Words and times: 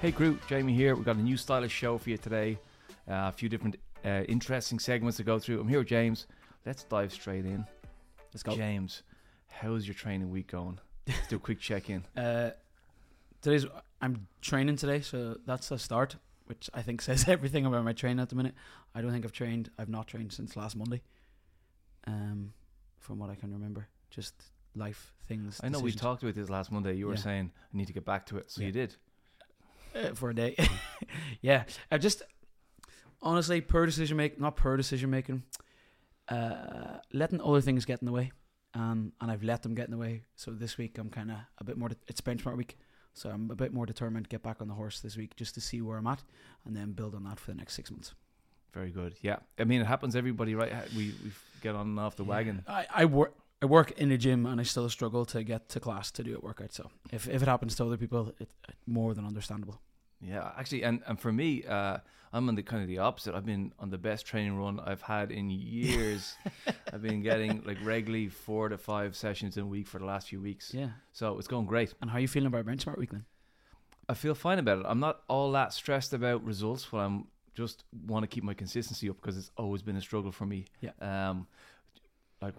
Hey 0.00 0.12
crew, 0.12 0.38
Jamie 0.48 0.74
here. 0.74 0.94
We've 0.94 1.04
got 1.04 1.16
a 1.16 1.22
new 1.22 1.36
stylish 1.36 1.72
show 1.72 1.98
for 1.98 2.10
you 2.10 2.18
today. 2.18 2.58
Uh, 3.08 3.28
a 3.28 3.32
few 3.32 3.48
different 3.48 3.76
uh, 4.04 4.22
interesting 4.28 4.78
segments 4.78 5.16
to 5.16 5.24
go 5.24 5.38
through. 5.38 5.60
I'm 5.60 5.68
here 5.68 5.78
with 5.78 5.88
James. 5.88 6.26
Let's 6.64 6.84
dive 6.84 7.12
straight 7.12 7.44
in. 7.46 7.64
Let's 8.32 8.42
go. 8.42 8.54
James, 8.54 9.02
how's 9.48 9.86
your 9.86 9.94
training 9.94 10.30
week 10.30 10.48
going? 10.48 10.78
Let's 11.06 11.28
do 11.28 11.36
a 11.36 11.38
quick 11.38 11.60
check 11.60 11.88
in. 11.90 12.04
Uh, 12.16 12.50
today's 13.40 13.66
I'm 14.02 14.26
training 14.42 14.76
today, 14.76 15.00
so 15.00 15.38
that's 15.46 15.70
a 15.70 15.78
start, 15.78 16.16
which 16.46 16.68
I 16.74 16.82
think 16.82 17.00
says 17.08 17.26
everything 17.28 17.64
about 17.64 17.84
my 17.84 17.92
training 17.92 18.20
at 18.20 18.28
the 18.28 18.36
minute. 18.36 18.54
I 18.94 19.00
don't 19.00 19.12
think 19.12 19.24
I've 19.24 19.32
trained. 19.32 19.70
I've 19.78 19.88
not 19.88 20.06
trained 20.08 20.32
since 20.32 20.56
last 20.56 20.76
Monday. 20.76 21.02
Um, 22.06 22.52
from 22.98 23.18
what 23.18 23.30
I 23.30 23.34
can 23.34 23.52
remember, 23.52 23.88
just 24.10 24.34
life 24.74 25.12
things. 25.26 25.60
I 25.64 25.68
know 25.68 25.80
we 25.80 25.92
talked 25.92 26.22
about 26.22 26.34
this 26.34 26.50
last 26.50 26.70
Monday. 26.70 26.94
You 26.94 27.06
were 27.06 27.14
Yeah. 27.14 27.20
saying 27.20 27.52
I 27.72 27.76
need 27.76 27.86
to 27.86 27.92
get 27.92 28.04
back 28.04 28.26
to 28.26 28.36
it, 28.36 28.50
so 28.50 28.60
Yeah. 28.60 28.66
you 28.66 28.72
did. 28.72 28.94
Uh, 29.96 30.14
for 30.14 30.30
a 30.30 30.34
day. 30.34 30.56
yeah, 31.40 31.64
I 31.90 31.98
just 31.98 32.22
honestly 33.22 33.60
poor 33.60 33.86
decision 33.86 34.16
making, 34.16 34.40
not 34.40 34.56
poor 34.56 34.76
decision 34.76 35.10
making, 35.10 35.42
uh, 36.28 36.98
letting 37.12 37.40
other 37.40 37.60
things 37.60 37.84
get 37.84 38.00
in 38.02 38.06
the 38.06 38.12
way, 38.12 38.32
um, 38.74 39.12
and 39.20 39.30
I've 39.30 39.42
let 39.42 39.62
them 39.62 39.74
get 39.74 39.86
in 39.86 39.90
the 39.92 39.98
way. 39.98 40.22
So 40.36 40.50
this 40.50 40.76
week 40.78 40.98
I'm 40.98 41.10
kind 41.10 41.30
of 41.30 41.38
a 41.58 41.64
bit 41.64 41.76
more. 41.78 41.88
De- 41.88 41.96
it's 42.08 42.20
benchmark 42.20 42.56
week, 42.56 42.76
so 43.14 43.30
I'm 43.30 43.50
a 43.50 43.54
bit 43.56 43.72
more 43.72 43.86
determined 43.86 44.26
to 44.26 44.28
get 44.28 44.42
back 44.42 44.60
on 44.60 44.68
the 44.68 44.74
horse 44.74 45.00
this 45.00 45.16
week 45.16 45.36
just 45.36 45.54
to 45.54 45.60
see 45.60 45.80
where 45.80 45.98
I'm 45.98 46.06
at, 46.06 46.22
and 46.64 46.76
then 46.76 46.92
build 46.92 47.14
on 47.14 47.24
that 47.24 47.38
for 47.38 47.50
the 47.52 47.56
next 47.56 47.74
six 47.74 47.90
months. 47.90 48.14
Very 48.74 48.90
good. 48.90 49.14
Yeah, 49.22 49.36
I 49.58 49.64
mean 49.64 49.80
it 49.80 49.86
happens. 49.86 50.16
Everybody, 50.16 50.54
right? 50.54 50.72
We 50.96 51.14
we 51.24 51.30
get 51.62 51.74
on 51.74 51.86
and 51.88 51.98
off 52.00 52.16
the 52.16 52.24
Yeah. 52.24 52.28
wagon. 52.30 52.64
I, 52.68 52.86
I 52.94 53.04
work. 53.06 53.34
I 53.62 53.64
work 53.64 53.92
in 53.92 54.12
a 54.12 54.18
gym 54.18 54.44
and 54.44 54.60
I 54.60 54.64
still 54.64 54.86
struggle 54.90 55.24
to 55.24 55.42
get 55.42 55.70
to 55.70 55.80
class 55.80 56.10
to 56.10 56.22
do 56.22 56.36
a 56.36 56.40
workout. 56.44 56.74
So 56.74 56.90
if, 57.10 57.26
if 57.26 57.40
it 57.40 57.48
happens 57.48 57.74
to 57.76 57.86
other 57.86 57.96
people, 57.96 58.34
it's 58.38 58.52
more 58.86 59.14
than 59.14 59.24
understandable. 59.24 59.80
Yeah, 60.20 60.50
actually, 60.56 60.82
and, 60.82 61.02
and 61.06 61.18
for 61.18 61.32
me, 61.32 61.64
uh, 61.64 61.98
I'm 62.32 62.48
on 62.48 62.54
the 62.54 62.62
kind 62.62 62.82
of 62.82 62.88
the 62.88 62.98
opposite. 62.98 63.34
I've 63.34 63.46
been 63.46 63.72
on 63.78 63.90
the 63.90 63.98
best 63.98 64.26
training 64.26 64.58
run 64.58 64.80
I've 64.80 65.02
had 65.02 65.30
in 65.30 65.50
years. 65.50 66.34
I've 66.92 67.02
been 67.02 67.22
getting 67.22 67.62
like 67.64 67.78
regularly 67.82 68.28
four 68.28 68.68
to 68.68 68.78
five 68.78 69.16
sessions 69.16 69.56
in 69.56 69.64
a 69.64 69.66
week 69.66 69.86
for 69.86 69.98
the 69.98 70.04
last 70.04 70.28
few 70.28 70.40
weeks. 70.40 70.72
Yeah. 70.74 70.90
So 71.12 71.38
it's 71.38 71.48
going 71.48 71.66
great. 71.66 71.94
And 72.00 72.10
how 72.10 72.18
are 72.18 72.20
you 72.20 72.28
feeling 72.28 72.48
about 72.48 72.66
benchmark 72.66 72.98
week 72.98 73.10
then? 73.10 73.24
I 74.08 74.14
feel 74.14 74.34
fine 74.34 74.58
about 74.58 74.80
it. 74.80 74.86
I'm 74.86 75.00
not 75.00 75.22
all 75.28 75.52
that 75.52 75.72
stressed 75.72 76.12
about 76.12 76.44
results, 76.44 76.86
but 76.90 76.98
I'm 76.98 77.26
just 77.54 77.84
want 78.06 78.22
to 78.22 78.26
keep 78.26 78.44
my 78.44 78.54
consistency 78.54 79.08
up 79.08 79.16
because 79.16 79.36
it's 79.36 79.50
always 79.56 79.82
been 79.82 79.96
a 79.96 80.00
struggle 80.00 80.30
for 80.30 80.46
me. 80.46 80.66
Yeah. 80.80 80.90
Um, 81.00 81.46
like 82.40 82.54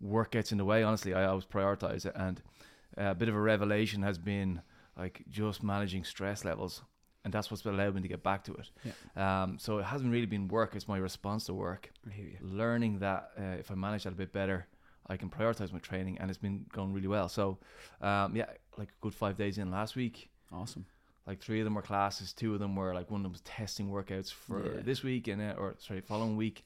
work 0.00 0.32
gets 0.32 0.52
in 0.52 0.58
the 0.58 0.64
way. 0.64 0.82
Honestly, 0.82 1.14
I 1.14 1.24
always 1.24 1.46
prioritize 1.46 2.06
it, 2.06 2.12
and 2.14 2.40
a 2.96 3.14
bit 3.14 3.28
of 3.28 3.34
a 3.34 3.40
revelation 3.40 4.02
has 4.02 4.18
been 4.18 4.60
like 4.96 5.22
just 5.30 5.62
managing 5.62 6.04
stress 6.04 6.44
levels, 6.44 6.82
and 7.24 7.32
that's 7.34 7.50
what's 7.50 7.64
allowed 7.64 7.94
me 7.94 8.02
to 8.02 8.08
get 8.08 8.22
back 8.22 8.44
to 8.44 8.54
it. 8.54 8.70
Yeah. 8.84 9.42
Um, 9.42 9.58
so 9.58 9.78
it 9.78 9.84
hasn't 9.84 10.10
really 10.12 10.26
been 10.26 10.48
work; 10.48 10.74
it's 10.74 10.88
my 10.88 10.98
response 10.98 11.44
to 11.46 11.54
work. 11.54 11.90
I 12.08 12.12
hear 12.12 12.26
you. 12.26 12.38
Learning 12.40 12.98
that 13.00 13.30
uh, 13.38 13.42
if 13.58 13.70
I 13.70 13.74
manage 13.74 14.04
that 14.04 14.12
a 14.12 14.16
bit 14.16 14.32
better, 14.32 14.66
I 15.08 15.16
can 15.16 15.28
prioritize 15.30 15.72
my 15.72 15.78
training, 15.80 16.18
and 16.18 16.30
it's 16.30 16.38
been 16.38 16.66
going 16.72 16.92
really 16.92 17.08
well. 17.08 17.28
So, 17.28 17.58
um, 18.00 18.34
yeah, 18.34 18.46
like 18.78 18.88
a 18.88 19.00
good 19.00 19.14
five 19.14 19.36
days 19.36 19.58
in 19.58 19.70
last 19.70 19.96
week 19.96 20.28
Awesome. 20.52 20.84
like 21.26 21.40
three 21.40 21.60
of 21.60 21.64
them 21.64 21.74
were 21.74 21.82
classes, 21.82 22.32
two 22.32 22.54
of 22.54 22.60
them 22.60 22.74
were 22.76 22.94
like 22.94 23.10
one 23.10 23.20
of 23.20 23.22
them 23.24 23.32
was 23.32 23.40
testing 23.42 23.88
workouts 23.90 24.32
for 24.32 24.64
Yeah. 24.76 24.82
this 24.82 25.02
week 25.02 25.28
and 25.28 25.40
uh, 25.42 25.54
or 25.58 25.74
sorry 25.78 26.00
following 26.00 26.36
week, 26.36 26.64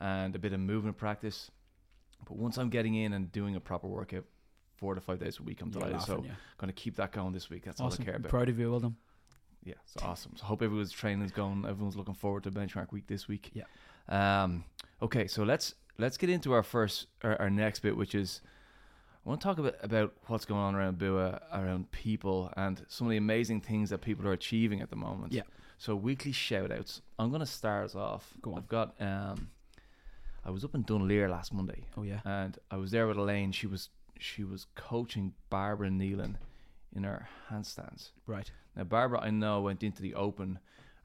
and 0.00 0.34
a 0.34 0.38
bit 0.38 0.52
of 0.52 0.60
movement 0.60 0.96
practice. 0.96 1.50
But 2.26 2.36
once 2.38 2.56
I'm 2.56 2.70
getting 2.70 2.94
in 2.94 3.12
and 3.12 3.30
doing 3.30 3.56
a 3.56 3.60
proper 3.60 3.86
workout, 3.88 4.24
four 4.76 4.94
to 4.94 5.00
five 5.00 5.18
days 5.18 5.38
a 5.38 5.42
week, 5.42 5.60
I'm 5.60 5.70
You're 5.70 5.80
delighted. 5.80 6.02
So 6.02 6.12
laughing, 6.14 6.26
yeah. 6.30 6.34
going 6.58 6.68
to 6.68 6.74
keep 6.74 6.96
that 6.96 7.12
going 7.12 7.32
this 7.32 7.50
week. 7.50 7.64
That's 7.64 7.80
awesome. 7.80 8.02
all 8.02 8.02
I 8.02 8.04
care 8.06 8.16
about. 8.16 8.30
Proud 8.30 8.48
of 8.48 8.58
you. 8.58 8.70
Well 8.70 8.80
done. 8.80 8.96
Yeah, 9.64 9.74
it's 9.84 10.02
awesome. 10.02 10.32
So 10.36 10.44
hope 10.44 10.62
everyone's 10.62 10.92
training's 10.92 11.32
going. 11.32 11.64
Everyone's 11.68 11.96
looking 11.96 12.14
forward 12.14 12.44
to 12.44 12.50
benchmark 12.50 12.92
week 12.92 13.06
this 13.08 13.26
week. 13.26 13.50
Yeah. 13.52 13.64
Um. 14.08 14.64
Okay, 15.02 15.26
so 15.26 15.42
let's 15.42 15.74
let's 15.98 16.16
get 16.16 16.30
into 16.30 16.52
our 16.52 16.62
first 16.62 17.08
our, 17.24 17.40
our 17.40 17.50
next 17.50 17.80
bit, 17.80 17.96
which 17.96 18.14
is 18.14 18.40
I 19.24 19.28
want 19.28 19.40
to 19.40 19.44
talk 19.44 19.58
about 19.58 19.74
about 19.82 20.14
what's 20.28 20.44
going 20.44 20.60
on 20.60 20.76
around 20.76 20.98
Bua, 20.98 21.40
around 21.52 21.90
people, 21.90 22.52
and 22.56 22.80
some 22.86 23.08
of 23.08 23.10
the 23.10 23.16
amazing 23.16 23.60
things 23.60 23.90
that 23.90 24.02
people 24.02 24.26
are 24.28 24.32
achieving 24.32 24.80
at 24.80 24.90
the 24.90 24.96
moment. 24.96 25.32
Yeah. 25.32 25.42
So 25.78 25.96
weekly 25.96 26.30
shout 26.32 26.70
outs. 26.70 27.02
I'm 27.18 27.32
gonna 27.32 27.44
start 27.44 27.86
us 27.86 27.96
off. 27.96 28.34
Go 28.40 28.52
on. 28.52 28.58
I've 28.58 28.68
got 28.68 28.94
um. 29.00 29.48
I 30.44 30.50
was 30.50 30.64
up 30.64 30.76
in 30.76 30.82
Dunleer 30.82 31.28
last 31.28 31.52
Monday 31.52 31.86
Oh 31.96 32.04
yeah. 32.04 32.20
and 32.24 32.56
I 32.70 32.76
was 32.76 32.92
there 32.92 33.08
with 33.08 33.16
Elaine. 33.16 33.50
She 33.50 33.66
was 33.66 33.88
she 34.18 34.44
was 34.44 34.66
coaching 34.74 35.34
Barbara 35.50 35.88
Nealon 35.90 36.36
in 36.94 37.04
her 37.04 37.28
handstands. 37.50 38.10
Right. 38.26 38.50
Now 38.74 38.84
Barbara, 38.84 39.20
I 39.20 39.30
know, 39.30 39.60
went 39.62 39.82
into 39.82 40.02
the 40.02 40.14
open, 40.14 40.58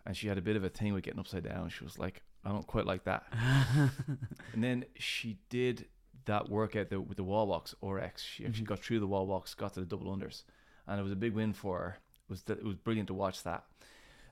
and 0.05 0.15
she 0.15 0.27
had 0.27 0.37
a 0.37 0.41
bit 0.41 0.55
of 0.55 0.63
a 0.63 0.69
thing 0.69 0.93
with 0.93 1.03
getting 1.03 1.19
upside 1.19 1.43
down. 1.43 1.69
She 1.69 1.83
was 1.83 1.97
like, 1.99 2.21
I 2.43 2.49
don't 2.49 2.65
quite 2.67 2.85
like 2.85 3.03
that. 3.03 3.23
and 4.53 4.63
then 4.63 4.85
she 4.95 5.37
did 5.49 5.85
that 6.25 6.49
workout 6.49 6.89
the, 6.89 6.99
with 6.99 7.17
the 7.17 7.23
wall 7.23 7.47
walks 7.47 7.75
or 7.81 7.99
X. 7.99 8.23
She 8.23 8.45
actually 8.45 8.63
Mhm. 8.65 8.69
got 8.69 8.79
through 8.79 8.99
the 8.99 9.07
wall 9.07 9.27
walks, 9.27 9.53
got 9.53 9.73
to 9.75 9.79
the 9.79 9.85
double 9.85 10.15
unders, 10.15 10.43
and 10.87 10.99
it 10.99 11.03
was 11.03 11.11
a 11.11 11.15
big 11.15 11.33
win 11.33 11.53
for 11.53 11.79
her. 11.79 11.97
It 12.27 12.29
was 12.29 12.43
that 12.43 12.59
it 12.59 12.63
was 12.65 12.75
brilliant 12.75 13.07
to 13.07 13.13
watch 13.13 13.43
that. 13.43 13.63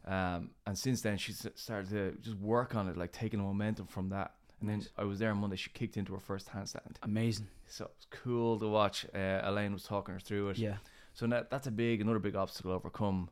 Um, 0.06 0.51
and 0.66 0.78
since 0.78 1.01
then, 1.01 1.17
she 1.17 1.34
started 1.34 1.90
to 1.91 2.17
just 2.22 2.38
work 2.38 2.73
on 2.75 2.88
it, 2.88 2.97
like 2.97 3.11
taking 3.11 3.40
the 3.40 3.46
momentum 3.46 3.85
from 3.88 4.09
that. 4.09 4.34
And 4.62 4.70
then 4.70 4.86
I 4.97 5.03
was 5.06 5.20
there 5.20 5.31
on 5.31 5.38
Monday. 5.38 5.56
She 5.56 5.70
kicked 5.70 5.96
into 5.97 6.14
her 6.14 6.20
first 6.20 6.50
handstand, 6.50 6.96
Amazing. 7.03 7.47
so 7.68 7.86
it 7.86 7.92
was 7.97 8.08
cool 8.09 8.59
to 8.59 8.68
watch. 8.68 9.06
Uh, 9.16 9.42
Elaine 9.44 9.72
was 9.74 9.84
talking 9.84 10.14
her 10.14 10.20
through 10.20 10.50
it. 10.50 10.58
Yeah. 10.58 10.75
So 11.14 11.28
that, 11.28 11.50
that's 11.50 11.68
a 11.68 11.72
big, 11.72 12.02
another 12.02 12.20
big 12.20 12.36
obstacle 12.36 12.72
to 12.72 12.75
overcome. 12.75 13.30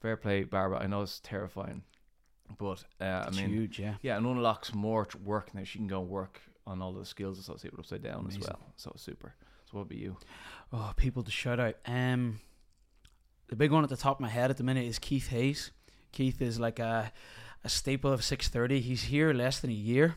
Fair 0.00 0.16
play, 0.16 0.44
Barbara. 0.44 0.78
I 0.80 0.86
know 0.86 1.02
it's 1.02 1.20
terrifying, 1.20 1.82
but 2.58 2.84
uh, 3.00 3.24
I 3.26 3.30
mean, 3.30 3.48
huge. 3.48 3.78
Yeah. 3.78 3.94
yeah, 4.02 4.16
and 4.18 4.26
unlocks 4.26 4.74
more 4.74 5.06
work 5.24 5.54
now. 5.54 5.64
She 5.64 5.78
can 5.78 5.86
go 5.86 6.00
and 6.02 6.10
work 6.10 6.40
on 6.66 6.82
all 6.82 6.92
the 6.92 7.04
skills 7.06 7.38
associated 7.38 7.72
with 7.76 7.86
upside 7.86 8.02
down 8.02 8.20
Amazing. 8.20 8.42
as 8.42 8.48
well. 8.48 8.58
So 8.76 8.92
super. 8.96 9.34
So 9.70 9.78
what 9.78 9.82
about 9.82 9.98
you? 9.98 10.16
Oh, 10.72 10.92
people 10.96 11.22
to 11.22 11.30
shout 11.30 11.58
out. 11.58 11.76
Um, 11.86 12.40
the 13.48 13.56
big 13.56 13.70
one 13.72 13.84
at 13.84 13.90
the 13.90 13.96
top 13.96 14.18
of 14.18 14.20
my 14.20 14.28
head 14.28 14.50
at 14.50 14.58
the 14.58 14.64
minute 14.64 14.84
is 14.84 14.98
Keith 14.98 15.28
Hayes. 15.28 15.70
Keith 16.12 16.40
is 16.42 16.60
like 16.60 16.78
a 16.78 17.12
a 17.64 17.68
staple 17.68 18.12
of 18.12 18.22
six 18.22 18.48
thirty. 18.48 18.80
He's 18.80 19.04
here 19.04 19.32
less 19.32 19.60
than 19.60 19.70
a 19.70 19.74
year, 19.74 20.16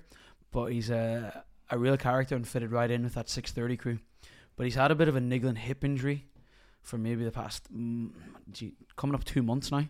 but 0.52 0.72
he's 0.72 0.90
a 0.90 1.44
a 1.72 1.78
real 1.78 1.98
character 1.98 2.36
and 2.36 2.48
fitted 2.48 2.72
right 2.72 2.90
in 2.90 3.04
with 3.04 3.14
that 3.14 3.30
six 3.30 3.52
thirty 3.52 3.78
crew. 3.78 4.00
But 4.56 4.66
he's 4.66 4.76
had 4.76 4.92
a 4.92 4.96
bit 4.96 5.08
of 5.08 5.16
a 5.16 5.22
niggling 5.22 5.56
hip 5.56 5.84
injury 5.84 6.26
for 6.82 6.98
maybe 6.98 7.24
the 7.24 7.32
past 7.32 7.74
mm, 7.74 8.12
gee, 8.52 8.74
coming 8.96 9.16
up 9.16 9.24
two 9.24 9.44
months 9.44 9.72
now, 9.72 9.86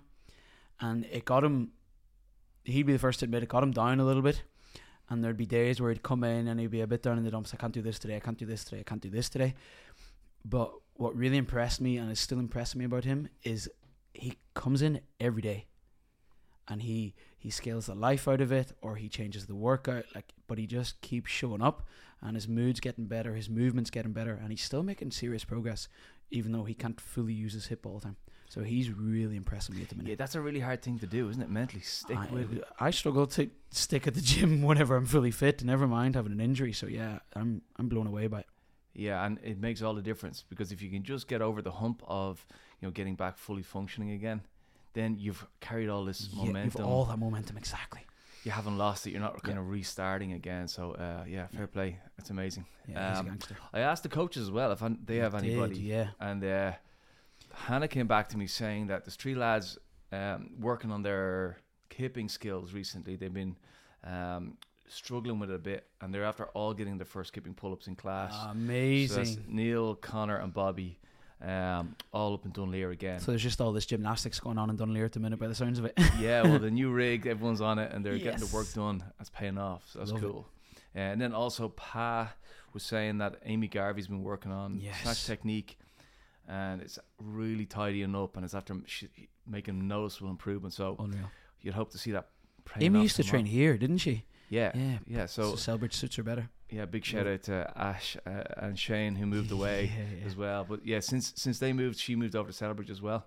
and 0.79 1.05
it 1.05 1.25
got 1.25 1.43
him. 1.43 1.71
He'd 2.63 2.85
be 2.85 2.93
the 2.93 2.99
first 2.99 3.19
to 3.19 3.25
admit 3.25 3.43
it 3.43 3.49
got 3.49 3.63
him 3.63 3.71
down 3.71 3.99
a 3.99 4.05
little 4.05 4.21
bit. 4.21 4.43
And 5.11 5.23
there'd 5.23 5.37
be 5.37 5.47
days 5.47 5.81
where 5.81 5.89
he'd 5.89 6.03
come 6.03 6.23
in 6.23 6.47
and 6.47 6.59
he'd 6.59 6.69
be 6.69 6.81
a 6.81 6.87
bit 6.87 7.01
down 7.01 7.17
in 7.17 7.23
the 7.23 7.31
dumps. 7.31 7.51
I 7.51 7.57
can't 7.57 7.73
do 7.73 7.81
this 7.81 7.97
today. 7.97 8.17
I 8.17 8.19
can't 8.19 8.37
do 8.37 8.45
this 8.45 8.63
today. 8.63 8.81
I 8.81 8.83
can't 8.83 9.01
do 9.01 9.09
this 9.09 9.27
today. 9.27 9.55
But 10.45 10.71
what 10.93 11.15
really 11.15 11.37
impressed 11.37 11.81
me 11.81 11.97
and 11.97 12.11
is 12.11 12.19
still 12.19 12.37
impressing 12.37 12.77
me 12.77 12.85
about 12.85 13.05
him 13.05 13.27
is 13.43 13.67
he 14.13 14.37
comes 14.53 14.83
in 14.83 15.01
every 15.19 15.41
day 15.41 15.65
and 16.69 16.81
he 16.83 17.13
he 17.37 17.49
scales 17.49 17.87
the 17.87 17.95
life 17.95 18.27
out 18.27 18.41
of 18.41 18.51
it 18.51 18.71
or 18.81 18.95
he 18.95 19.09
changes 19.09 19.47
the 19.47 19.55
workout 19.55 20.05
like 20.15 20.33
but 20.47 20.57
he 20.57 20.67
just 20.67 21.01
keeps 21.01 21.31
showing 21.31 21.61
up 21.61 21.87
and 22.21 22.35
his 22.35 22.47
mood's 22.47 22.79
getting 22.79 23.05
better 23.05 23.35
his 23.35 23.49
movement's 23.49 23.89
getting 23.89 24.13
better 24.13 24.33
and 24.41 24.51
he's 24.51 24.61
still 24.63 24.83
making 24.83 25.11
serious 25.11 25.43
progress 25.43 25.87
even 26.31 26.51
though 26.51 26.63
he 26.65 26.73
can't 26.73 27.01
fully 27.01 27.33
use 27.33 27.53
his 27.53 27.67
hip 27.67 27.85
all 27.85 27.95
the 27.95 28.05
time 28.05 28.15
so 28.47 28.61
he's 28.63 28.89
really 28.91 29.35
impressing 29.35 29.75
me 29.75 29.83
at 29.83 29.89
the 29.89 29.95
minute 29.95 30.09
Yeah, 30.09 30.15
that's 30.15 30.33
a 30.33 30.41
really 30.41 30.59
hard 30.59 30.81
thing 30.81 30.97
to 30.99 31.05
do, 31.05 31.29
isn't 31.29 31.39
it? 31.41 31.51
Mentally 31.51 31.83
stick 31.83 32.17
I, 32.17 32.25
with 32.33 32.51
it. 32.51 32.63
I 32.79 32.89
struggle 32.89 33.27
to 33.27 33.47
stick 33.69 34.07
at 34.07 34.15
the 34.15 34.21
gym 34.21 34.61
whenever 34.69 34.95
I'm 34.95 35.05
fully 35.05 35.31
fit 35.31 35.63
never 35.63 35.87
mind 35.87 36.15
having 36.15 36.31
an 36.31 36.39
injury 36.39 36.73
so 36.73 36.87
yeah 36.87 37.19
I'm 37.35 37.61
I'm 37.77 37.89
blown 37.89 38.07
away 38.07 38.27
by 38.27 38.39
it 38.39 38.47
Yeah, 38.93 39.23
and 39.25 39.39
it 39.43 39.59
makes 39.59 39.81
all 39.81 39.93
the 39.93 40.01
difference 40.01 40.43
because 40.49 40.71
if 40.71 40.81
you 40.81 40.89
can 40.89 41.03
just 41.03 41.27
get 41.27 41.41
over 41.41 41.61
the 41.61 41.71
hump 41.71 42.01
of 42.07 42.45
you 42.81 42.87
know 42.87 42.91
getting 42.91 43.15
back 43.15 43.37
fully 43.37 43.63
functioning 43.63 44.11
again, 44.11 44.41
then 44.99 45.15
you've 45.17 45.45
carried 45.59 45.89
all 45.89 46.03
this 46.05 46.19
Yeah, 46.31 46.43
you've 46.43 46.53
momentum. 46.53 46.85
all 46.85 47.05
that 47.05 47.17
momentum 47.19 47.57
exactly 47.57 48.01
you 48.45 48.51
haven't 48.51 48.77
lost 48.77 49.05
it. 49.05 49.11
You're 49.11 49.19
not 49.29 49.43
kind 49.43 49.57
Yeah. 49.57 49.61
of 49.63 49.69
restarting 49.69 50.31
again. 50.31 50.67
So 50.69 50.81
uh, 50.93 51.25
yeah, 51.27 51.47
fair 51.47 51.67
play. 51.67 51.99
It's 52.17 52.29
amazing. 52.29 52.65
yeah 52.87 53.19
Um, 53.19 53.37
I 53.73 53.79
asked 53.81 54.03
the 54.03 54.09
coaches 54.09 54.43
as 54.43 54.51
well 54.51 54.71
if 54.71 54.79
they 55.05 55.17
have 55.17 55.33
Did, 55.33 55.43
anybody. 55.43 55.75
yeah 55.93 56.07
And 56.21 56.41
uh, 56.43 56.71
Hannah 57.53 57.87
came 57.89 58.07
back 58.07 58.29
to 58.29 58.37
me 58.37 58.47
saying 58.47 58.87
that 58.87 59.03
there's 59.03 59.17
three 59.17 59.35
lads 59.35 59.77
um, 60.11 60.51
working 60.59 60.89
on 60.91 61.01
their 61.03 61.57
kipping 61.89 62.29
skills 62.29 62.73
recently. 62.73 63.15
They've 63.17 63.33
been 63.43 63.55
um, 64.03 64.57
struggling 64.87 65.39
with 65.39 65.51
it 65.51 65.55
a 65.55 65.59
bit, 65.59 65.87
and 66.01 66.13
they're 66.13 66.23
after 66.25 66.45
all 66.57 66.73
getting 66.73 66.97
their 66.97 67.05
first 67.17 67.33
kipping 67.33 67.53
pull-ups 67.53 67.87
in 67.87 67.95
class. 67.95 68.33
So 68.33 68.49
Amazing. 68.51 69.45
Neil, 69.47 69.95
Connor, 69.95 70.37
and 70.37 70.53
Bobby, 70.53 70.97
um, 71.41 71.95
all 72.11 72.33
up 72.33 72.45
in 72.45 72.51
Dunleer 72.51 72.91
again. 72.91 73.19
So 73.19 73.31
there's 73.31 73.43
just 73.43 73.61
all 73.61 73.71
this 73.71 73.85
gymnastics 73.85 74.39
going 74.39 74.57
on 74.57 74.69
in 74.69 74.75
Dunleer 74.75 75.05
at 75.05 75.13
the 75.13 75.19
minute, 75.19 75.39
by 75.39 75.47
the 75.47 75.55
sounds 75.55 75.79
of 75.79 75.85
it. 75.85 75.93
yeah, 76.19 76.41
well, 76.43 76.59
the 76.59 76.71
new 76.79 76.91
rig, 76.91 77.27
everyone's 77.27 77.61
on 77.61 77.79
it, 77.79 77.91
and 77.93 78.05
they're 78.05 78.17
getting 78.17 78.39
the 78.39 78.53
work 78.55 78.71
done. 78.73 79.03
That's 79.17 79.29
paying 79.29 79.57
off. 79.57 79.83
So 79.87 79.99
that's 79.99 80.11
Love 80.11 80.21
cool. 80.21 80.47
Uh, 80.95 80.99
and 80.99 81.21
then 81.21 81.33
also, 81.33 81.69
Pa 81.69 82.33
was 82.73 82.83
saying 82.83 83.19
that 83.19 83.39
Amy 83.45 83.67
Garvey's 83.67 84.07
been 84.07 84.23
working 84.23 84.51
on 84.51 84.79
Yes. 84.79 85.01
snatch 85.01 85.25
technique. 85.25 85.77
and 86.47 86.81
it's 86.81 86.97
really 87.21 87.65
tidying 87.65 88.15
up, 88.15 88.35
and 88.35 88.43
it's 88.43 88.55
after 88.55 88.75
making 89.47 89.87
noticeable 89.87 90.31
improvement. 90.31 90.73
So 90.73 90.95
Unreal. 90.99 91.29
you'd 91.61 91.75
hope 91.75 91.91
to 91.91 91.97
see 91.99 92.11
that. 92.11 92.29
Amy 92.79 93.01
used 93.01 93.15
to 93.17 93.23
train 93.23 93.45
here, 93.45 93.77
didn't 93.77 93.99
she? 93.99 94.25
Yeah, 94.49 94.71
Yeah. 94.75 94.97
yeah. 95.07 95.25
So, 95.27 95.55
So 95.55 95.77
Celbridge 95.77 95.93
suits 95.93 96.15
her 96.17 96.23
better. 96.23 96.49
yeah, 96.69 96.85
big 96.85 97.05
shout 97.05 97.27
out 97.27 97.43
to 97.43 97.71
Ash 97.75 98.17
uh, 98.25 98.43
and 98.57 98.77
Shane 98.77 99.15
who 99.15 99.25
moved 99.25 99.51
away 99.51 99.91
Yeah, 99.95 100.17
yeah. 100.21 100.25
as 100.25 100.35
well. 100.35 100.65
But 100.67 100.85
yeah, 100.85 100.99
since 100.99 101.33
since 101.35 101.59
they 101.59 101.73
moved, 101.73 101.97
she 101.99 102.15
moved 102.15 102.35
over 102.35 102.51
to 102.51 102.55
Celbridge 102.65 102.89
as 102.89 103.01
well, 103.01 103.25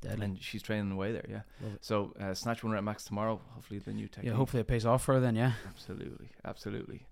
Deadly. 0.00 0.24
and 0.24 0.42
she's 0.42 0.62
training 0.62 0.92
away 0.92 1.12
there. 1.12 1.24
Yeah. 1.28 1.40
So 1.80 2.12
uh, 2.20 2.34
snatch 2.34 2.62
one 2.62 2.76
at 2.76 2.84
max 2.84 3.04
tomorrow. 3.04 3.40
Hopefully 3.54 3.80
the 3.80 3.92
new 3.92 4.08
technique. 4.08 4.30
Yeah, 4.30 4.36
hopefully 4.36 4.60
it 4.60 4.66
pays 4.68 4.84
off 4.86 5.02
for 5.04 5.14
her 5.14 5.20
then, 5.20 5.34
yeah. 5.36 5.52
Absolutely, 5.68 6.28
absolutely. 6.44 7.06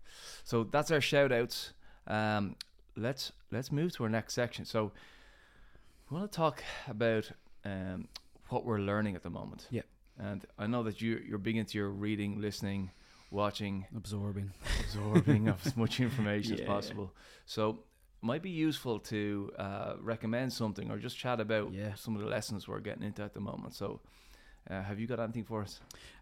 So 0.44 0.64
that's 0.64 0.90
our 0.90 1.00
shout 1.00 1.32
outs. 1.32 1.72
Um, 2.06 2.56
let's 2.96 3.32
let's 3.50 3.72
move 3.72 3.92
to 3.96 4.04
our 4.04 4.10
next 4.10 4.34
section. 4.34 4.64
So 4.64 4.92
we 6.10 6.18
want 6.18 6.30
to 6.30 6.36
talk 6.36 6.62
about 6.88 7.30
um, 7.64 8.08
what 8.48 8.64
we're 8.64 8.78
learning 8.80 9.16
at 9.16 9.22
the 9.22 9.30
moment. 9.30 9.66
Yeah. 9.70 9.82
And 10.18 10.44
I 10.58 10.66
know 10.66 10.82
that 10.84 11.02
you 11.02 11.20
you're 11.28 11.38
big 11.38 11.56
into 11.56 11.76
your 11.78 11.90
reading, 11.90 12.40
listening, 12.40 12.90
watching, 13.36 13.86
Absorbing. 13.96 14.50
absorbing 14.80 15.48
as 15.48 15.76
much 15.76 16.00
information 16.00 16.54
as 16.54 16.60
Yeah. 16.60 16.66
possible. 16.74 17.08
So 17.44 17.60
might 18.22 18.42
be 18.42 18.50
useful 18.50 18.98
to 19.12 19.20
uh, 19.58 19.92
recommend 20.00 20.52
something 20.52 20.90
or 20.90 20.98
just 20.98 21.16
chat 21.18 21.38
about 21.40 21.72
Yeah. 21.72 21.94
some 21.94 22.16
of 22.16 22.22
the 22.22 22.28
lessons 22.28 22.66
we're 22.68 22.80
getting 22.88 23.04
into 23.04 23.22
at 23.22 23.32
the 23.34 23.40
moment. 23.40 23.74
So 23.74 24.00
uh, 24.70 24.82
have 24.82 24.98
you 25.00 25.06
got 25.06 25.20
anything 25.20 25.44
for 25.44 25.62
us? 25.62 25.80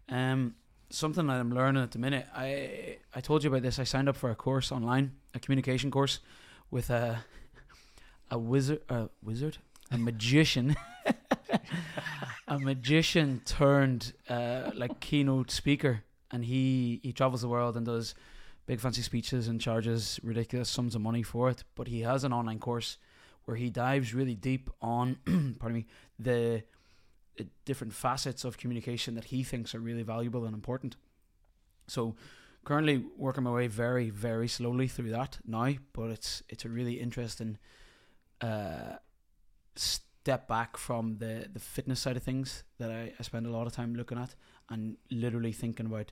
Um, 0.09 0.55
something 0.89 1.25
that 1.27 1.39
I'm 1.39 1.51
learning 1.53 1.81
at 1.83 1.91
the 1.91 1.99
minute. 1.99 2.25
I 2.35 2.97
I 3.17 3.21
told 3.21 3.43
you 3.43 3.49
about 3.49 3.63
this. 3.63 3.79
I 3.79 3.85
signed 3.85 4.07
up 4.09 4.15
for 4.15 4.29
a 4.29 4.35
course 4.35 4.71
online, 4.75 5.11
a 5.33 5.39
communication 5.39 5.89
course, 5.91 6.19
with 6.69 6.89
a 6.89 7.23
a 8.29 8.37
wizard, 8.37 8.81
a 8.89 9.09
wizard, 9.23 9.57
a 9.91 9.97
magician, 9.97 10.75
a 12.47 12.59
magician 12.59 13.41
turned 13.45 14.13
uh, 14.29 14.71
like 14.75 14.99
keynote 14.99 15.51
speaker, 15.51 16.03
and 16.31 16.45
he 16.45 16.99
he 17.03 17.13
travels 17.13 17.41
the 17.41 17.47
world 17.47 17.77
and 17.77 17.85
does 17.85 18.15
big 18.65 18.79
fancy 18.79 19.01
speeches 19.01 19.47
and 19.47 19.61
charges 19.61 20.19
ridiculous 20.23 20.69
sums 20.69 20.95
of 20.95 21.01
money 21.01 21.23
for 21.23 21.49
it. 21.49 21.63
But 21.75 21.87
he 21.87 22.01
has 22.01 22.23
an 22.23 22.33
online 22.33 22.59
course 22.59 22.97
where 23.45 23.57
he 23.57 23.69
dives 23.69 24.13
really 24.13 24.33
deep 24.33 24.69
on, 24.81 25.17
pardon 25.59 25.73
me, 25.73 25.85
the 26.17 26.63
different 27.65 27.93
facets 27.93 28.43
of 28.43 28.57
communication 28.57 29.13
that 29.15 29.25
he 29.25 29.43
thinks 29.43 29.75
are 29.75 29.79
really 29.79 30.03
valuable 30.03 30.45
and 30.45 30.55
important. 30.55 30.95
So 31.87 32.15
currently 32.63 33.03
working 33.17 33.43
my 33.43 33.51
way 33.51 33.67
very 33.67 34.09
very 34.09 34.47
slowly 34.47 34.87
through 34.87 35.11
that 35.11 35.37
now, 35.45 35.73
but 35.93 36.09
it's 36.09 36.43
it's 36.49 36.65
a 36.65 36.69
really 36.69 36.93
interesting 36.93 37.57
uh, 38.41 38.97
step 40.25 40.47
back 40.47 40.75
from 40.75 41.17
the 41.19 41.47
the 41.53 41.59
fitness 41.59 41.99
side 41.99 42.17
of 42.17 42.23
things 42.23 42.63
that 42.79 42.89
I, 42.89 43.13
I 43.19 43.23
spend 43.23 43.45
a 43.45 43.51
lot 43.51 43.67
of 43.67 43.73
time 43.73 43.93
looking 43.93 44.17
at 44.17 44.33
and 44.71 44.97
literally 45.11 45.51
thinking 45.51 45.85
about 45.85 46.11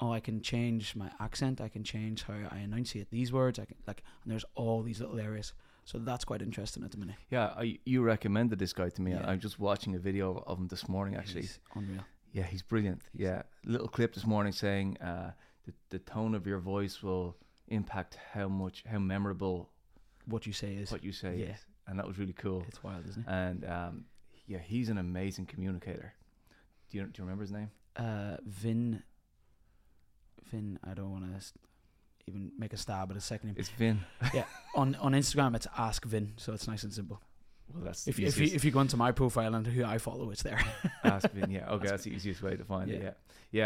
oh 0.00 0.12
I 0.12 0.20
can 0.20 0.40
change 0.40 0.96
my 0.96 1.10
accent 1.20 1.60
I 1.60 1.68
can 1.68 1.84
change 1.84 2.22
how 2.22 2.40
I 2.50 2.60
enunciate 2.60 3.10
these 3.10 3.30
words 3.30 3.58
I 3.58 3.66
can 3.66 3.76
like 3.86 4.02
and 4.22 4.32
there's 4.32 4.46
all 4.54 4.82
these 4.82 4.98
little 4.98 5.20
areas 5.20 5.52
so 5.84 5.98
that's 5.98 6.24
quite 6.24 6.40
interesting 6.40 6.84
at 6.84 6.90
the 6.92 6.96
minute 6.96 7.16
Yeah, 7.28 7.48
I, 7.62 7.78
you 7.84 8.02
recommended 8.02 8.58
this 8.58 8.72
guy 8.72 8.88
to 8.88 9.02
me. 9.02 9.10
Yeah. 9.10 9.26
I'm 9.28 9.40
just 9.40 9.58
watching 9.58 9.96
a 9.96 9.98
video 9.98 10.42
of, 10.46 10.56
him 10.58 10.68
this 10.68 10.88
morning. 10.88 11.16
Actually, 11.16 11.40
He's 11.40 11.58
unreal 11.74 12.04
yeah, 12.32 12.44
he's 12.44 12.62
brilliant. 12.62 13.02
Yeah, 13.14 13.42
little 13.64 13.88
clip 13.88 14.14
this 14.14 14.26
morning 14.26 14.52
saying 14.52 14.96
uh, 14.98 15.32
the 15.66 15.72
the 15.90 15.98
tone 15.98 16.34
of 16.34 16.46
your 16.46 16.60
voice 16.60 17.02
will 17.02 17.36
impact 17.68 18.18
how 18.32 18.48
much 18.48 18.84
how 18.90 18.98
memorable 18.98 19.68
what 20.26 20.46
you 20.46 20.52
say 20.52 20.74
is 20.74 20.90
what 20.90 21.04
you 21.04 21.12
say 21.12 21.36
yeah. 21.36 21.54
is, 21.54 21.66
and 21.86 21.98
that 21.98 22.06
was 22.06 22.18
really 22.18 22.32
cool. 22.34 22.64
it's 22.68 22.82
wild 22.82 23.06
isn't 23.08 23.22
it 23.26 23.30
And 23.30 23.64
um, 23.64 24.04
yeah, 24.46 24.58
he's 24.58 24.88
an 24.88 24.98
amazing 24.98 25.46
communicator. 25.46 26.12
Do 26.90 26.98
you 26.98 27.04
do 27.04 27.10
you 27.18 27.24
remember 27.24 27.42
his 27.42 27.52
name? 27.52 27.70
uh, 27.96 28.36
Vinh. 28.48 29.02
Vinh, 30.52 30.76
I 30.84 30.94
don't 30.94 31.10
want 31.10 31.24
to 31.40 31.52
even 32.26 32.52
make 32.58 32.72
a 32.72 32.76
stab 32.76 33.10
at 33.10 33.16
a 33.16 33.20
second 33.20 33.48
name. 33.48 33.56
It's 33.58 33.70
Vinh. 33.70 33.98
Yeah, 34.34 34.44
on 34.74 34.94
on 34.96 35.12
Instagram, 35.12 35.54
it's 35.56 35.66
Ask 35.78 36.06
Vinh, 36.06 36.28
so 36.36 36.52
it's 36.52 36.66
nice 36.68 36.82
and 36.82 36.92
simple. 36.92 37.20
Well, 37.72 37.84
that's 37.84 38.06
If 38.06 38.18
you, 38.18 38.26
if 38.26 38.36
you 38.38 38.46
if 38.52 38.64
you 38.64 38.70
go 38.70 38.80
into 38.80 38.96
my 38.96 39.12
profile 39.12 39.54
and 39.54 39.66
who 39.66 39.84
I 39.84 39.98
follow, 39.98 40.30
it's 40.30 40.42
there. 40.42 40.60
Ask 41.04 41.30
Vinh, 41.30 41.50
yeah. 41.52 41.68
Okay, 41.70 41.78
That's 41.78 41.90
that's, 41.90 42.04
the 42.04 42.10
easiest 42.10 42.42
way 42.42 42.56
to 42.56 42.64
find 42.64 42.90
it. 42.90 42.98
Yeah. 42.98 43.04
Yeah, 43.04 43.12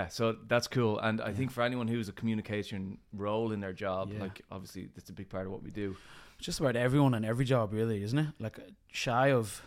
yeah. 0.03 0.07
So 0.09 0.37
that's 0.47 0.69
cool, 0.69 0.99
and 1.01 1.21
I 1.21 1.29
Yeah. 1.29 1.35
think 1.35 1.51
for 1.51 1.63
anyone 1.63 1.89
who's 1.89 2.09
a 2.09 2.13
communication 2.13 2.99
role 3.13 3.53
in 3.53 3.61
their 3.61 3.73
job, 3.73 4.13
Yeah. 4.13 4.21
like 4.21 4.43
obviously 4.51 4.89
that's 4.95 5.11
a 5.11 5.13
big 5.15 5.29
part 5.29 5.47
of 5.47 5.53
what 5.53 5.63
we 5.63 5.71
do. 5.71 5.97
Just 6.39 6.61
about 6.61 6.77
everyone 6.77 7.15
and 7.15 7.25
every 7.25 7.45
job, 7.45 7.73
really, 7.73 8.03
isn't 8.03 8.19
it? 8.19 8.27
Like 8.39 8.59
shy 8.93 9.33
of. 9.33 9.63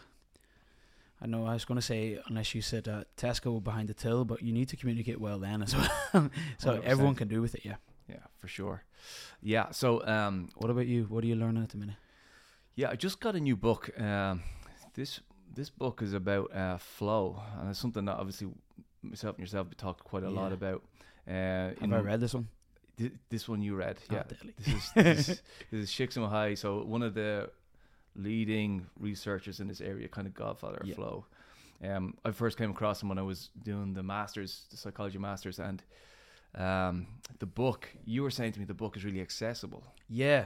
I 1.21 1.25
know 1.27 1.45
I 1.45 1.53
was 1.53 1.65
going 1.65 1.75
to 1.77 1.81
say 1.85 2.17
unless 2.27 2.55
you 2.55 2.61
sit 2.61 2.87
at 2.87 3.13
Tesco 3.17 3.61
behind 3.61 3.89
the 3.89 3.93
till, 3.93 4.23
but 4.23 4.41
you 4.41 4.53
need 4.53 4.69
to 4.69 4.77
communicate 4.77 5.19
well 5.19 5.37
then 5.39 5.61
as 5.61 5.75
well. 6.13 6.29
so 6.57 6.77
100%. 6.77 6.83
everyone 6.83 7.15
can 7.15 7.27
do 7.27 7.41
with 7.41 7.55
it. 7.55 7.65
Yeah. 7.65 7.75
Yeah, 8.07 8.23
for 8.37 8.47
sure. 8.47 8.83
Yeah. 9.41 9.71
So 9.71 10.05
um, 10.07 10.49
What 10.55 10.71
about 10.71 10.87
you? 10.87 11.03
What 11.09 11.23
are 11.23 11.27
you 11.27 11.35
learning 11.35 11.63
at 11.63 11.69
the 11.69 11.77
minute? 11.77 11.95
yeah, 12.75 12.89
I 12.91 12.95
just 12.95 13.19
got 13.19 13.35
a 13.35 13.39
new 13.39 13.57
book. 13.57 13.89
Um, 13.99 14.41
this 14.93 15.19
this 15.53 15.69
book 15.69 16.01
is 16.01 16.13
about 16.13 16.55
uh, 16.55 16.77
flow, 16.77 17.41
and 17.59 17.69
it's 17.69 17.79
something 17.79 18.05
that 18.05 18.15
obviously 18.17 18.47
myself 19.03 19.35
and 19.35 19.43
yourself 19.43 19.67
have 19.67 19.77
talked 19.77 20.03
quite 20.05 20.23
a 20.23 20.29
lot 20.29 20.53
about. 20.53 20.83
Uh, 21.27 21.71
Have 21.81 21.91
I 21.93 21.99
read 21.99 22.21
this 22.21 22.33
one? 22.33 22.47
Thi- 22.99 23.11
this 23.29 23.47
one 23.49 23.61
you 23.61 23.75
read? 23.75 23.97
Oh, 24.09 24.15
Yeah. 24.15 24.23
deadly. 24.27 24.53
This 24.59 24.73
is 24.75 24.91
this 24.95 25.29
is, 25.29 25.41
this 25.71 25.81
is 25.85 25.89
Csikszentmihalyi, 25.89 26.57
so 26.57 26.83
one 26.83 27.01
of 27.01 27.13
the 27.13 27.49
leading 28.15 28.85
researchers 28.99 29.59
in 29.59 29.67
this 29.67 29.81
area, 29.81 30.07
kind 30.07 30.27
of 30.27 30.33
godfather 30.33 30.77
of 30.77 30.87
Yeah. 30.87 30.95
flow. 30.95 31.25
Um, 31.83 32.15
I 32.25 32.31
first 32.31 32.57
came 32.57 32.71
across 32.71 33.01
him 33.01 33.09
when 33.09 33.17
I 33.17 33.21
was 33.21 33.49
doing 33.63 33.93
the 33.93 34.03
masters, 34.03 34.65
the 34.71 34.77
psychology 34.77 35.17
masters, 35.17 35.59
and 35.59 35.81
um, 36.55 37.07
the 37.39 37.45
book. 37.45 37.87
You 38.05 38.23
were 38.23 38.31
saying 38.31 38.53
to 38.53 38.59
me 38.59 38.65
the 38.65 38.73
book 38.73 38.97
is 38.97 39.05
really 39.05 39.21
accessible. 39.21 39.83
Yeah. 40.09 40.45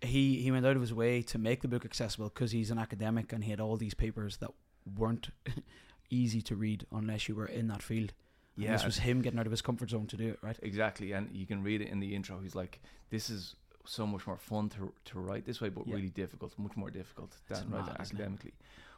He 0.00 0.42
he 0.42 0.50
went 0.50 0.66
out 0.66 0.76
of 0.76 0.80
his 0.82 0.92
way 0.94 1.22
to 1.22 1.38
make 1.38 1.62
the 1.62 1.68
book 1.68 1.84
accessible 1.84 2.28
because 2.28 2.50
he's 2.52 2.70
an 2.70 2.78
academic 2.78 3.32
and 3.32 3.42
he 3.44 3.50
had 3.50 3.60
all 3.60 3.76
these 3.76 3.94
papers 3.94 4.36
that 4.38 4.50
weren't 4.96 5.30
easy 6.10 6.42
to 6.42 6.54
read 6.56 6.86
unless 6.92 7.28
you 7.28 7.34
were 7.36 7.46
in 7.46 7.68
that 7.68 7.82
field. 7.82 8.12
And 8.56 8.64
Yeah, 8.64 8.72
this 8.72 8.84
was 8.84 8.98
him 8.98 9.22
getting 9.22 9.38
out 9.38 9.46
of 9.46 9.50
his 9.52 9.62
comfort 9.62 9.90
zone 9.90 10.06
to 10.08 10.16
do 10.16 10.28
it, 10.28 10.38
right? 10.42 10.58
exactly, 10.62 11.12
and 11.12 11.34
you 11.34 11.46
can 11.46 11.62
read 11.62 11.80
it 11.80 11.88
in 11.88 12.00
the 12.00 12.14
intro. 12.14 12.38
He's 12.40 12.54
like, 12.54 12.80
"This 13.10 13.30
is 13.30 13.56
so 13.84 14.06
much 14.06 14.26
more 14.26 14.36
fun 14.36 14.68
to 14.70 14.92
to 15.06 15.18
write 15.18 15.44
this 15.44 15.60
way, 15.60 15.68
but 15.70 15.86
Yeah. 15.86 15.94
really 15.96 16.10
difficult, 16.10 16.58
much 16.58 16.76
more 16.76 16.90
difficult 16.90 17.36
than 17.48 17.70
write 17.70 17.86
mad, 17.86 17.96
it 17.96 18.02
isn't 18.02 18.16
it? 18.16 18.20
academically." 18.20 18.54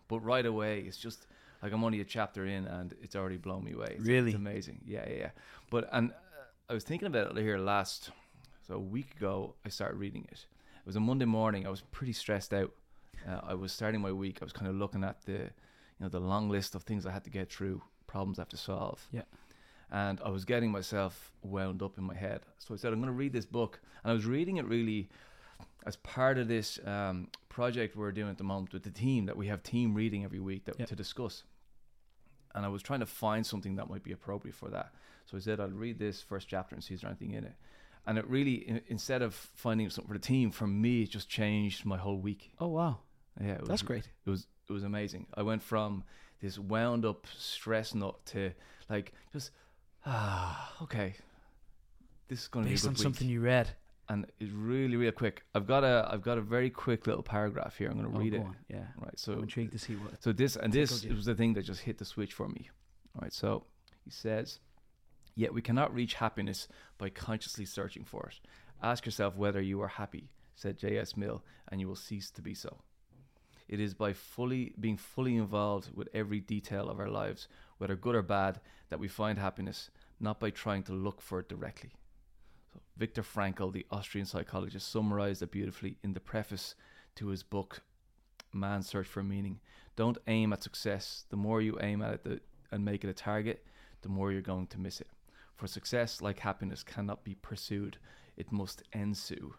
But 0.08 0.20
right 0.20 0.44
away, 0.44 0.80
it's 0.80 0.98
just 0.98 1.26
like 1.62 1.72
I'm 1.72 1.84
only 1.84 2.00
a 2.00 2.04
chapter 2.04 2.44
in, 2.46 2.66
and 2.66 2.94
it's 3.00 3.14
already 3.16 3.38
blown 3.38 3.64
me 3.64 3.72
away. 3.72 3.94
It's, 3.98 4.06
Really? 4.06 4.30
it's 4.32 4.36
amazing. 4.36 4.80
Yeah, 4.84 5.08
yeah, 5.08 5.16
yeah. 5.16 5.30
But 5.70 5.88
and 5.92 6.10
uh, 6.10 6.14
I 6.68 6.74
was 6.74 6.84
thinking 6.84 7.06
about 7.06 7.36
it 7.36 7.42
here 7.42 7.58
last, 7.58 8.10
so 8.66 8.74
a 8.74 8.78
week 8.78 9.14
ago, 9.16 9.54
I 9.64 9.68
started 9.70 9.96
reading 9.98 10.24
it. 10.32 10.46
It 10.80 10.86
was 10.86 10.96
a 10.96 11.00
Monday 11.00 11.24
morning. 11.26 11.64
I 11.66 11.70
was 11.70 11.80
pretty 11.92 12.12
stressed 12.12 12.52
out. 12.52 12.72
Uh, 13.26 13.40
I 13.42 13.54
was 13.54 13.72
starting 13.72 14.00
my 14.02 14.12
week. 14.12 14.38
I 14.42 14.44
was 14.44 14.52
kind 14.52 14.68
of 14.68 14.74
looking 14.76 15.02
at 15.04 15.22
the, 15.24 15.32
you 15.32 16.00
know, 16.00 16.08
the 16.10 16.20
long 16.20 16.50
list 16.50 16.74
of 16.74 16.82
things 16.82 17.06
I 17.06 17.12
had 17.12 17.24
to 17.24 17.30
get 17.30 17.50
through, 17.50 17.80
problems 18.06 18.38
I 18.38 18.42
have 18.42 18.48
to 18.50 18.58
solve. 18.58 19.08
Yeah. 19.10 19.22
And 20.02 20.20
I 20.24 20.28
was 20.30 20.44
getting 20.44 20.70
myself 20.72 21.30
wound 21.42 21.80
up 21.80 21.98
in 21.98 22.04
my 22.04 22.16
head. 22.16 22.40
So 22.58 22.74
I 22.74 22.76
said, 22.76 22.92
I'm 22.92 22.98
going 23.00 23.12
to 23.12 23.16
read 23.24 23.32
this 23.32 23.46
book. 23.46 23.80
And 24.02 24.10
I 24.10 24.14
was 24.14 24.26
reading 24.26 24.56
it 24.56 24.66
really 24.66 25.08
as 25.86 25.94
part 25.96 26.36
of 26.36 26.48
this 26.48 26.80
um, 26.84 27.28
project 27.48 27.94
we're 27.94 28.10
doing 28.10 28.30
at 28.30 28.38
the 28.38 28.42
moment 28.44 28.72
with 28.72 28.82
the 28.82 28.90
team 28.90 29.26
that 29.26 29.36
we 29.36 29.46
have 29.46 29.62
team 29.62 29.94
reading 29.94 30.24
every 30.24 30.40
week 30.40 30.64
that, 30.64 30.74
Yeah. 30.80 30.86
to 30.86 30.96
discuss. 30.96 31.44
And 32.56 32.64
I 32.64 32.68
was 32.68 32.82
trying 32.82 33.00
to 33.00 33.06
find 33.06 33.46
something 33.46 33.76
that 33.76 33.88
might 33.88 34.02
be 34.02 34.12
appropriate 34.12 34.56
for 34.56 34.68
that. 34.70 34.92
So 35.26 35.36
I 35.36 35.40
said, 35.40 35.60
I'll 35.60 35.68
read 35.68 35.98
this 35.98 36.20
first 36.22 36.48
chapter 36.48 36.74
and 36.74 36.82
see 36.82 36.94
if 36.94 37.00
there's 37.02 37.10
anything 37.10 37.36
in 37.36 37.44
it. 37.44 37.54
And 38.06 38.18
it 38.18 38.26
really, 38.28 38.66
i- 38.70 38.82
instead 38.88 39.22
of 39.22 39.34
finding 39.54 39.88
something 39.90 40.08
for 40.12 40.18
the 40.18 40.26
team, 40.26 40.50
for 40.50 40.66
me, 40.66 41.02
it 41.02 41.10
just 41.10 41.28
changed 41.28 41.84
my 41.86 41.96
whole 41.98 42.18
week. 42.18 42.52
Oh 42.58 42.68
wow, 42.68 42.98
Yeah, 43.40 43.52
it 43.52 43.60
was, 43.60 43.68
that's 43.68 43.82
great. 43.82 44.08
It 44.26 44.30
was 44.30 44.46
it 44.68 44.72
was 44.72 44.82
amazing. 44.84 45.26
I 45.34 45.42
went 45.42 45.62
from 45.62 46.02
this 46.40 46.58
wound 46.58 47.04
up 47.04 47.26
stress 47.36 47.94
nut 47.94 48.16
to 48.26 48.52
like 48.90 49.12
just 49.32 49.50
ah 50.06 50.72
okay, 50.82 51.14
this 52.28 52.42
is 52.42 52.48
going 52.48 52.64
to 52.64 52.68
be 52.68 52.74
Based 52.74 52.86
on 52.86 52.92
week. 52.94 53.02
something 53.02 53.28
you 53.28 53.40
read. 53.40 53.68
and 54.08 54.26
it's 54.38 54.52
really 54.52 54.96
real 54.96 55.12
quick. 55.12 55.42
I've 55.54 55.66
got 55.66 55.82
a 55.84 56.08
I've 56.10 56.22
got 56.22 56.38
a 56.38 56.42
very 56.42 56.70
quick 56.70 57.06
little 57.06 57.22
paragraph 57.22 57.76
here. 57.78 57.88
I'm 57.90 57.98
going 57.98 58.10
to 58.12 58.16
Oh, 58.16 58.20
read 58.20 58.32
go 58.32 58.38
it. 58.38 58.40
on. 58.44 58.56
Yeah, 58.68 58.86
Right. 58.98 59.18
So 59.18 59.32
I'm 59.32 59.42
intrigued 59.42 59.72
to 59.72 59.78
see 59.78 59.94
what. 59.96 60.22
so 60.22 60.32
this 60.32 60.56
and 60.56 60.72
this 60.72 61.04
was 61.04 61.24
the 61.24 61.34
thing 61.34 61.54
that 61.54 61.62
just 61.64 61.80
hit 61.80 61.98
the 61.98 62.04
switch 62.04 62.32
for 62.34 62.48
me. 62.48 62.70
All 63.14 63.22
right. 63.22 63.32
So 63.32 63.64
he 64.04 64.10
says, 64.10 64.60
"Yet 65.34 65.54
we 65.54 65.62
cannot 65.62 65.94
reach 65.94 66.14
happiness 66.14 66.68
by 66.98 67.08
consciously 67.10 67.64
searching 67.64 68.04
for 68.04 68.26
it. 68.30 68.40
Ask 68.82 69.06
yourself 69.06 69.36
whether 69.36 69.62
you 69.62 69.80
are 69.80 69.88
happy," 69.88 70.28
said 70.54 70.76
J.S. 70.78 71.16
Mill, 71.16 71.42
"and 71.68 71.80
you 71.80 71.88
will 71.88 71.96
cease 71.96 72.30
to 72.32 72.42
be 72.42 72.54
so. 72.54 72.82
It 73.68 73.80
is 73.80 73.94
by 73.94 74.12
fully 74.12 74.74
being 74.78 74.98
fully 74.98 75.36
involved 75.36 75.90
with 75.94 76.08
every 76.12 76.40
detail 76.40 76.90
of 76.90 77.00
our 77.00 77.08
lives, 77.08 77.48
whether 77.78 77.96
good 77.96 78.14
or 78.14 78.22
bad, 78.22 78.60
that 78.88 79.00
we 79.00 79.08
find 79.08 79.38
happiness, 79.38 79.90
not 80.20 80.40
by 80.40 80.50
trying 80.50 80.82
to 80.84 80.92
look 80.92 81.20
for 81.20 81.40
it 81.40 81.48
directly." 81.48 81.92
So 82.72 82.80
Viktor 82.96 83.22
Frankl, 83.22 83.72
the 83.72 83.86
Austrian 83.90 84.26
psychologist, 84.26 84.88
summarized 84.88 85.42
it 85.42 85.50
beautifully 85.50 85.98
in 86.02 86.12
the 86.12 86.20
preface 86.20 86.74
to 87.16 87.28
his 87.28 87.42
book 87.42 87.82
man's 88.52 88.88
search 88.88 89.06
for 89.06 89.22
meaning. 89.22 89.60
Don't 89.96 90.18
aim 90.26 90.52
at 90.52 90.62
success. 90.62 91.24
The 91.28 91.36
more 91.36 91.60
you 91.60 91.78
aim 91.80 92.02
at 92.02 92.14
it 92.14 92.24
the, 92.24 92.40
and 92.70 92.84
make 92.84 93.04
it 93.04 93.10
a 93.10 93.14
target, 93.14 93.66
the 94.02 94.08
more 94.08 94.32
you're 94.32 94.42
going 94.42 94.66
to 94.68 94.80
miss 94.80 95.00
it. 95.00 95.08
For 95.56 95.66
success, 95.68 96.20
like 96.20 96.40
happiness, 96.40 96.82
cannot 96.82 97.24
be 97.24 97.34
pursued; 97.36 97.98
it 98.36 98.50
must 98.50 98.82
ensue. 98.92 99.54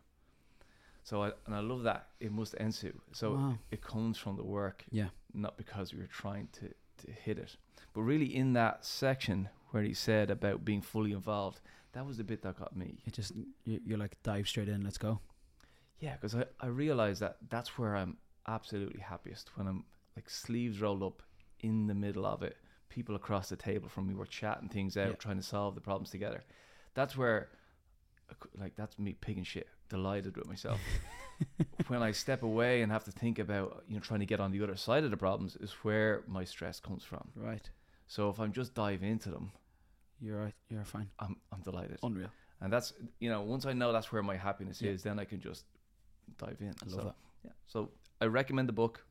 So, 1.03 1.23
I, 1.23 1.31
and 1.45 1.55
I 1.55 1.59
love 1.59 1.83
that 1.83 2.09
it 2.19 2.31
must 2.31 2.53
ensue. 2.55 2.99
So 3.13 3.35
Wow. 3.35 3.57
it 3.69 3.81
comes 3.81 4.17
from 4.17 4.35
the 4.37 4.43
work, 4.43 4.83
Yeah. 4.89 5.09
not 5.33 5.55
because 5.55 5.93
we 5.93 6.01
are 6.01 6.07
trying 6.07 6.47
to 6.53 6.73
to 6.99 7.11
hit 7.11 7.37
it. 7.37 7.55
But 7.93 8.01
really, 8.01 8.35
in 8.35 8.53
that 8.53 8.85
section 8.85 9.49
where 9.71 9.83
he 9.83 9.93
said 9.93 10.29
about 10.29 10.65
being 10.65 10.81
fully 10.81 11.11
involved, 11.11 11.61
that 11.93 12.05
was 12.05 12.17
the 12.17 12.23
bit 12.23 12.41
that 12.43 12.59
got 12.59 12.75
me. 12.75 12.99
It 13.05 13.13
just 13.13 13.31
you, 13.63 13.79
you're 13.85 13.97
like 13.97 14.21
dive 14.23 14.47
straight 14.47 14.67
in. 14.69 14.83
Let's 14.83 14.97
go. 14.97 15.19
Yeah, 15.99 16.13
because 16.13 16.35
I, 16.35 16.43
I 16.59 16.67
realize 16.67 17.19
that 17.19 17.37
that's 17.49 17.77
where 17.77 17.95
I'm 17.95 18.17
absolutely 18.47 18.99
happiest 18.99 19.49
when 19.57 19.65
I'm 19.67 19.85
like 20.15 20.29
sleeves 20.29 20.81
rolled 20.81 21.03
up 21.03 21.21
in 21.61 21.87
the 21.87 21.93
middle 21.95 22.25
of 22.25 22.43
it. 22.43 22.57
People 22.89 23.15
across 23.15 23.49
the 23.49 23.55
table 23.55 23.89
from 23.89 24.07
me 24.07 24.13
were 24.13 24.25
chatting 24.25 24.69
things 24.69 24.97
out, 24.97 25.07
Yeah. 25.09 25.15
trying 25.15 25.37
to 25.37 25.43
solve 25.43 25.73
the 25.75 25.81
problems 25.81 26.09
together. 26.09 26.43
That's 26.93 27.17
where, 27.17 27.49
like, 28.57 28.75
that's 28.75 28.97
me 28.99 29.13
picking 29.19 29.43
shit, 29.43 29.67
delighted 29.89 30.37
with 30.37 30.47
myself. 30.47 30.79
when 31.87 32.01
I 32.03 32.11
step 32.11 32.43
away 32.43 32.81
and 32.81 32.91
have 32.91 33.03
to 33.05 33.11
think 33.11 33.39
about, 33.39 33.83
you 33.87 33.95
know, 33.95 34.01
trying 34.01 34.19
to 34.21 34.25
get 34.25 34.39
on 34.39 34.51
the 34.51 34.63
other 34.63 34.75
side 34.75 35.03
of 35.03 35.11
the 35.11 35.17
problems 35.17 35.55
is 35.57 35.71
where 35.83 36.23
my 36.27 36.43
stress 36.43 36.79
comes 36.79 37.03
from. 37.03 37.29
Right. 37.35 37.69
So 38.07 38.29
if 38.29 38.39
I'm 38.39 38.51
just 38.53 38.73
dive 38.73 39.03
into 39.03 39.29
them, 39.29 39.51
You're 40.21 40.39
right. 40.39 40.53
You're 40.69 40.85
fine. 40.85 41.09
I'm 41.19 41.35
I'm 41.51 41.61
delighted. 41.61 41.99
Unreal. 42.03 42.29
And 42.61 42.71
that's 42.71 42.93
you 43.19 43.29
know, 43.29 43.41
once 43.41 43.65
I 43.65 43.73
know 43.73 43.91
that's 43.91 44.11
where 44.11 44.23
my 44.23 44.37
happiness 44.37 44.81
Yeah. 44.81 44.91
is, 44.91 45.03
then 45.03 45.19
I 45.19 45.25
can 45.25 45.39
just 45.39 45.65
dive 46.37 46.57
in. 46.61 46.73
I 46.81 46.85
love 46.85 46.91
so, 46.91 47.03
that. 47.03 47.15
Yeah. 47.43 47.51
So 47.67 47.89
I 48.21 48.25
recommend 48.25 48.67
the 48.69 48.73
book. 48.73 49.05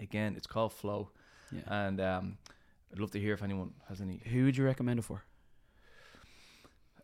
Again, 0.00 0.34
it's 0.36 0.46
called 0.46 0.72
Flow, 0.72 1.10
Yeah. 1.52 1.84
and 1.86 2.00
um, 2.00 2.38
I'd 2.92 2.98
love 2.98 3.10
to 3.12 3.20
hear 3.20 3.34
if 3.34 3.42
anyone 3.42 3.72
has 3.88 4.00
any. 4.00 4.20
Who 4.32 4.44
would 4.44 4.56
you 4.56 4.64
recommend 4.64 4.98
it 4.98 5.02
for? 5.04 5.22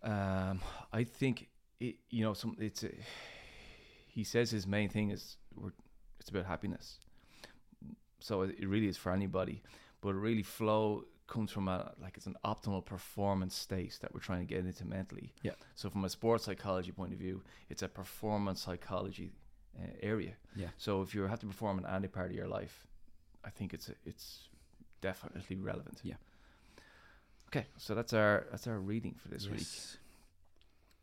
Um, 0.03 0.61
I 0.93 1.05
think 1.05 1.49
it. 1.81 1.97
You 2.11 2.25
know, 2.25 2.35
some 2.35 2.57
it's. 2.59 2.83
A, 2.85 2.91
he 4.13 4.25
says 4.25 4.51
his 4.51 4.67
main 4.67 4.89
thing 4.91 5.11
is 5.11 5.37
we're, 5.57 5.73
it's 6.21 6.29
about 6.29 6.45
happiness. 6.45 6.99
So 8.21 8.43
it 8.43 8.69
really 8.69 8.87
is 8.87 8.97
for 8.97 9.11
anybody, 9.11 9.63
but 10.01 10.15
really 10.15 10.43
flow 10.43 11.05
comes 11.27 11.51
from 11.51 11.67
a 11.67 11.93
like 12.01 12.17
it's 12.19 12.27
an 12.27 12.37
optimal 12.45 12.85
performance 12.85 13.55
state 13.55 13.99
that 14.03 14.13
we're 14.13 14.21
trying 14.21 14.47
to 14.47 14.55
get 14.55 14.65
into 14.67 14.85
mentally. 14.85 15.33
Yeah. 15.43 15.53
So 15.75 15.89
from 15.89 16.05
a 16.05 16.11
sports 16.11 16.45
psychology 16.45 16.93
point 16.93 17.13
of 17.13 17.19
view, 17.19 17.43
it's 17.71 17.83
a 17.83 17.89
performance 17.89 18.61
psychology 18.61 19.33
uh, 19.81 19.87
area. 20.03 20.35
Yeah. 20.55 20.69
So 20.77 21.01
if 21.01 21.15
you 21.15 21.23
have 21.23 21.41
to 21.41 21.47
perform 21.47 21.79
in 21.79 21.87
any 21.87 22.09
part 22.09 22.31
of 22.31 22.37
your 22.37 22.49
life, 22.49 22.87
I 23.45 23.51
think 23.51 23.73
it's 23.73 23.91
it's 24.05 24.49
definitely 25.01 25.57
relevant. 25.57 26.01
Yeah. 26.05 26.15
Okay, 27.49 27.67
so 27.79 27.95
that's 27.95 28.13
our 28.13 28.47
that's 28.51 28.67
our 28.67 28.79
reading 28.79 29.15
for 29.21 29.29
this 29.29 29.49
week. 29.49 29.67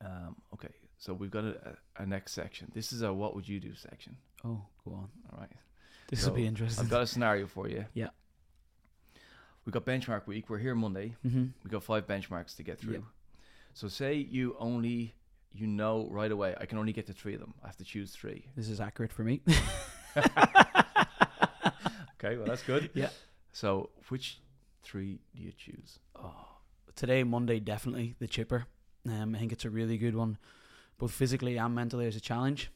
Um, 0.06 0.36
okay, 0.54 0.74
so 1.00 1.14
we've 1.14 1.32
got 1.32 1.44
a, 1.44 1.76
a, 1.98 2.06
next 2.06 2.34
section. 2.34 2.72
This 2.76 2.94
is 2.94 3.02
a 3.02 3.12
what 3.12 3.34
would 3.36 3.48
you 3.48 3.60
do 3.60 3.74
section. 3.74 4.18
Oh, 4.46 4.62
go 4.86 4.92
on. 4.92 5.10
All 5.32 5.40
right, 5.40 5.50
This 6.10 6.22
So, 6.22 6.30
will 6.30 6.36
be 6.36 6.46
interesting. 6.46 6.84
I've 6.84 6.92
got 6.92 7.02
a 7.02 7.08
scenario 7.08 7.48
for 7.48 7.68
you. 7.68 7.86
Yeah. 7.94 8.10
We've 9.66 9.74
got 9.74 9.86
benchmark 9.86 10.26
week. 10.26 10.50
We're 10.50 10.58
here 10.58 10.74
Monday. 10.74 11.16
mm-hmm. 11.26 11.46
We 11.64 11.70
got 11.70 11.84
five 11.84 12.08
benchmarks 12.08 12.56
to 12.56 12.64
get 12.64 12.80
through. 12.80 12.94
Yeah. 12.94 13.00
So 13.74 13.88
say 13.88 14.16
you 14.16 14.56
only 14.60 15.16
you 15.52 15.68
know 15.68 16.08
right 16.12 16.32
away. 16.32 16.56
I 16.60 16.66
can 16.66 16.78
only 16.78 16.94
get 16.94 17.08
to 17.08 17.14
three 17.14 17.34
of 17.34 17.40
them. 17.40 17.54
I 17.64 17.68
have 17.68 17.78
to 17.78 17.84
choose 17.84 18.12
three. 18.12 18.46
This 18.56 18.70
is 18.70 18.80
accurate 18.80 19.12
for 19.12 19.24
me. 19.24 19.42
Okay, 22.22 22.36
well 22.36 22.46
that's 22.46 22.64
good. 22.64 22.90
Yeah. 22.94 23.10
So 23.54 23.90
which 24.10 24.40
three 24.84 25.20
do 25.36 25.42
you 25.42 25.52
choose? 25.58 26.00
Oh, 26.22 26.34
today, 26.96 27.24
Monday, 27.24 27.60
definitely 27.60 28.16
the 28.20 28.28
chipper. 28.28 28.66
Um, 29.08 29.36
I 29.36 29.40
think 29.40 29.52
it's 29.54 29.64
a 29.66 29.70
really 29.70 29.98
good 29.98 30.16
one, 30.16 30.38
both 31.00 31.12
physically 31.12 31.58
and 31.58 31.74
mentally 31.74 32.06
as 32.06 32.16
a 32.16 32.20
challenge. 32.22 32.70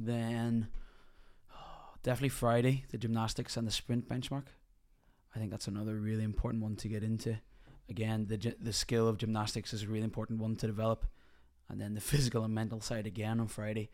Then, 0.00 0.68
definitely 2.02 2.30
Friday, 2.30 2.84
the 2.90 2.98
gymnastics 2.98 3.56
and 3.56 3.66
the 3.66 3.70
sprint 3.70 4.08
benchmark. 4.08 4.46
I 5.34 5.38
think 5.38 5.50
that's 5.50 5.68
another 5.68 5.94
really 5.96 6.24
important 6.24 6.62
one 6.62 6.76
to 6.76 6.88
get 6.88 7.02
into. 7.02 7.38
Again, 7.88 8.26
the 8.28 8.54
the 8.60 8.72
skill 8.72 9.06
of 9.08 9.18
gymnastics 9.18 9.72
is 9.72 9.82
a 9.82 9.86
really 9.88 10.04
important 10.04 10.40
one 10.40 10.56
to 10.56 10.66
develop, 10.66 11.04
and 11.68 11.80
then 11.80 11.94
the 11.94 12.00
physical 12.12 12.42
and 12.44 12.54
mental 12.54 12.80
side 12.80 13.06
again 13.06 13.40
on 13.40 13.46
Friday. 13.48 13.90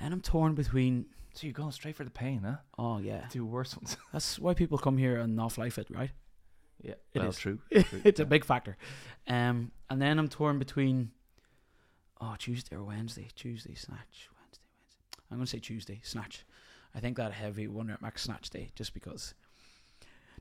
Then 0.00 0.12
I'm 0.12 0.20
torn 0.20 0.54
between. 0.54 1.06
So 1.34 1.46
you're 1.46 1.54
going 1.54 1.70
straight 1.72 1.96
for 1.96 2.04
the 2.04 2.10
pain, 2.10 2.42
huh? 2.44 2.56
Oh 2.76 2.98
yeah, 2.98 3.26
Two 3.30 3.46
worse 3.46 3.74
ones. 3.76 3.96
that's 4.12 4.38
why 4.38 4.52
people 4.54 4.76
come 4.76 4.98
here 4.98 5.16
and 5.18 5.34
not 5.34 5.52
Flyefit, 5.52 5.86
right? 5.88 6.10
yeah, 6.82 6.94
It 7.14 7.20
well, 7.20 7.28
is. 7.30 7.38
true. 7.38 7.58
true. 7.70 8.02
it's 8.04 8.20
a 8.20 8.26
big 8.26 8.44
factor. 8.44 8.76
Um, 9.26 9.70
and 9.88 10.02
then 10.02 10.18
I'm 10.18 10.28
torn 10.28 10.58
between 10.58 11.10
oh 12.22 12.34
Tuesday 12.38 12.76
or 12.76 12.84
Wednesday. 12.84 13.28
Tuesday 13.34 13.74
snatch. 13.74 14.28
Wednesday, 14.38 14.62
Wednesday. 14.70 15.22
I'm 15.30 15.36
gonna 15.38 15.46
say 15.46 15.58
Tuesday 15.58 16.00
snatch. 16.02 16.44
I 16.94 17.00
think 17.00 17.16
that 17.16 17.32
heavy 17.32 17.66
one 17.68 17.88
rep 17.88 18.00
max 18.02 18.22
snatch 18.22 18.48
day 18.50 18.70
just 18.74 18.94
because. 18.94 19.34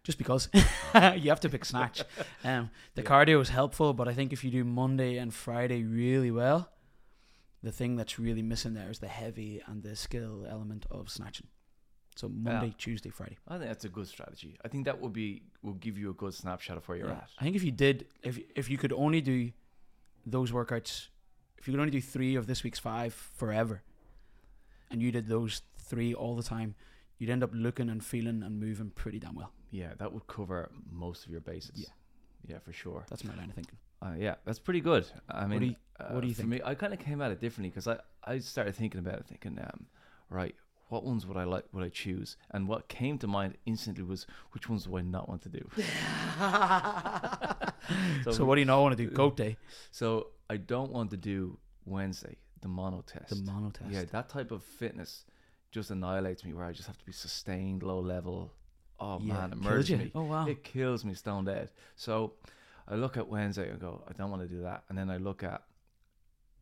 Just 0.04 0.18
because 0.18 0.50
you 0.54 1.30
have 1.30 1.40
to 1.42 1.50
pick 1.50 1.64
snatch. 1.66 2.02
Um, 2.44 2.72
the 2.96 3.04
Yeah. 3.04 3.08
cardio 3.10 3.40
is 3.40 3.50
helpful, 3.50 3.94
but 3.94 4.08
I 4.08 4.14
think 4.14 4.34
if 4.34 4.44
you 4.44 4.50
do 4.50 4.64
Monday 4.64 5.18
and 5.18 5.32
Friday 5.32 5.84
really 5.84 6.32
well, 6.32 6.70
the 7.62 7.72
thing 7.72 7.96
that's 7.98 8.18
really 8.18 8.42
missing 8.42 8.74
there 8.74 8.90
is 8.90 8.98
the 9.00 9.08
heavy 9.08 9.62
and 9.68 9.84
the 9.84 9.96
skill 9.96 10.48
element 10.50 10.88
of 10.90 11.10
snatching. 11.12 11.48
So 12.16 12.28
Monday, 12.30 12.74
Tuesday, 12.80 13.10
Friday. 13.12 13.38
I 13.48 13.58
think 13.60 13.68
that's 13.70 13.86
a 13.86 13.90
good 13.90 14.08
strategy. 14.08 14.58
I 14.66 14.68
think 14.70 14.86
that 14.86 15.00
would 15.00 15.14
be 15.14 15.44
will 15.62 15.76
give 15.76 15.98
you 16.00 16.10
a 16.10 16.14
good 16.14 16.34
snapshot 16.34 16.78
of 16.78 16.88
where 16.90 16.98
you're 16.98 17.08
Yeah. 17.10 17.18
at. 17.18 17.30
I 17.40 17.44
think 17.44 17.56
if 17.56 17.64
you 17.64 17.72
did, 17.72 18.08
if 18.24 18.40
if 18.56 18.70
you 18.72 18.78
could 18.80 18.92
only 18.94 19.22
do 19.22 19.52
those 20.26 20.52
workouts, 20.52 21.10
if 21.62 21.68
you 21.68 21.74
could 21.74 21.80
only 21.80 21.92
do 21.92 22.02
three 22.02 22.34
of 22.36 22.48
this 22.48 22.64
week's 22.64 22.80
five 22.80 23.14
forever, 23.14 23.84
and 24.90 25.00
you 25.02 25.12
did 25.12 25.28
those 25.28 25.62
three 25.78 26.12
all 26.14 26.36
the 26.36 26.42
time, 26.44 26.74
you'd 27.20 27.30
end 27.30 27.44
up 27.44 27.52
looking 27.54 27.88
and 27.88 28.04
feeling 28.04 28.42
and 28.44 28.60
moving 28.60 28.90
pretty 28.90 29.20
damn 29.20 29.36
well. 29.36 29.52
Yeah, 29.70 29.94
that 30.00 30.12
would 30.12 30.26
cover 30.28 30.72
most 30.92 31.26
of 31.26 31.32
your 31.32 31.40
bases. 31.42 31.72
Yeah. 31.76 31.86
yeah, 32.56 32.60
for 32.60 32.74
sure. 32.74 33.06
That's 33.10 33.24
my 33.24 33.36
line 33.36 33.50
of 33.50 33.56
thinking. 33.56 33.78
Uh, 34.02 34.14
yeah, 34.18 34.36
that's 34.44 34.58
pretty 34.58 34.82
good. 34.82 35.06
I 35.30 35.46
mean, 35.46 35.60
do 35.60 35.66
you- 35.68 35.76
uh, 36.00 36.06
what 36.14 36.22
do 36.22 36.28
you 36.28 36.34
think? 36.34 36.50
me, 36.50 36.62
I 36.66 36.74
kind 36.74 36.94
of 36.94 37.00
came 37.00 37.22
at 37.22 37.30
it 37.32 37.40
differently 37.40 37.70
because 37.70 37.88
I, 37.88 38.00
I 38.24 38.40
started 38.40 38.76
thinking 38.76 39.00
about 39.00 39.20
it, 39.20 39.28
thinking, 39.28 39.60
um, 39.60 39.86
right, 40.32 40.56
what 40.90 41.04
ones 41.04 41.28
would 41.28 41.38
I 41.38 41.44
like? 41.44 41.66
Would 41.74 41.84
I 41.84 41.90
choose? 41.90 42.38
And 42.50 42.68
what 42.68 42.88
came 42.88 43.20
to 43.20 43.28
mind 43.28 43.56
instantly 43.68 44.04
was 44.04 44.26
which 44.52 44.68
ones 44.68 44.86
do 44.86 44.98
I 44.98 45.02
not 45.02 45.30
want 45.30 45.44
to 45.44 45.50
do? 45.50 45.70
So, 48.32 48.46
what 48.46 48.56
do 48.56 48.62
you 48.62 48.66
not 48.66 48.82
want 48.82 48.98
to 48.98 49.04
do? 49.04 49.10
Goat 49.12 49.36
day, 49.38 49.58
So 49.92 50.28
I 50.52 50.58
don't 50.58 50.92
want 50.92 51.12
to 51.12 51.18
do 51.18 51.58
Wednesday, 51.86 52.36
the 52.62 52.68
mono 52.68 53.04
test. 53.08 53.30
the 53.30 53.52
mono 53.52 53.70
test. 53.70 53.90
Yeah, 53.90 54.04
that 54.12 54.28
type 54.28 54.52
of 54.52 54.62
fitness 54.64 55.24
just 55.72 55.92
annihilates 55.92 56.44
me. 56.44 56.54
Where 56.54 56.66
I 56.66 56.74
just 56.74 56.88
have 56.88 56.98
to 56.98 57.06
be 57.06 57.14
sustained, 57.14 57.84
low 57.84 58.00
level. 58.00 58.52
Oh 59.00 59.20
Yeah, 59.22 59.48
man, 59.48 59.54
it 59.54 59.62
kills 59.64 59.90
me. 59.90 60.12
Oh 60.14 60.24
wow. 60.24 60.46
It 60.48 60.64
kills 60.64 61.06
me 61.06 61.14
stone 61.14 61.46
dead. 61.46 61.70
So 61.96 62.34
I 62.86 62.96
look 62.96 63.16
at 63.16 63.30
Wednesday 63.30 63.70
and 63.70 63.80
go, 63.80 64.04
I 64.10 64.12
don't 64.14 64.30
want 64.30 64.42
to 64.42 64.48
do 64.50 64.62
that. 64.64 64.84
And 64.90 64.98
then 64.98 65.10
I 65.10 65.18
look 65.18 65.42
at 65.44 65.64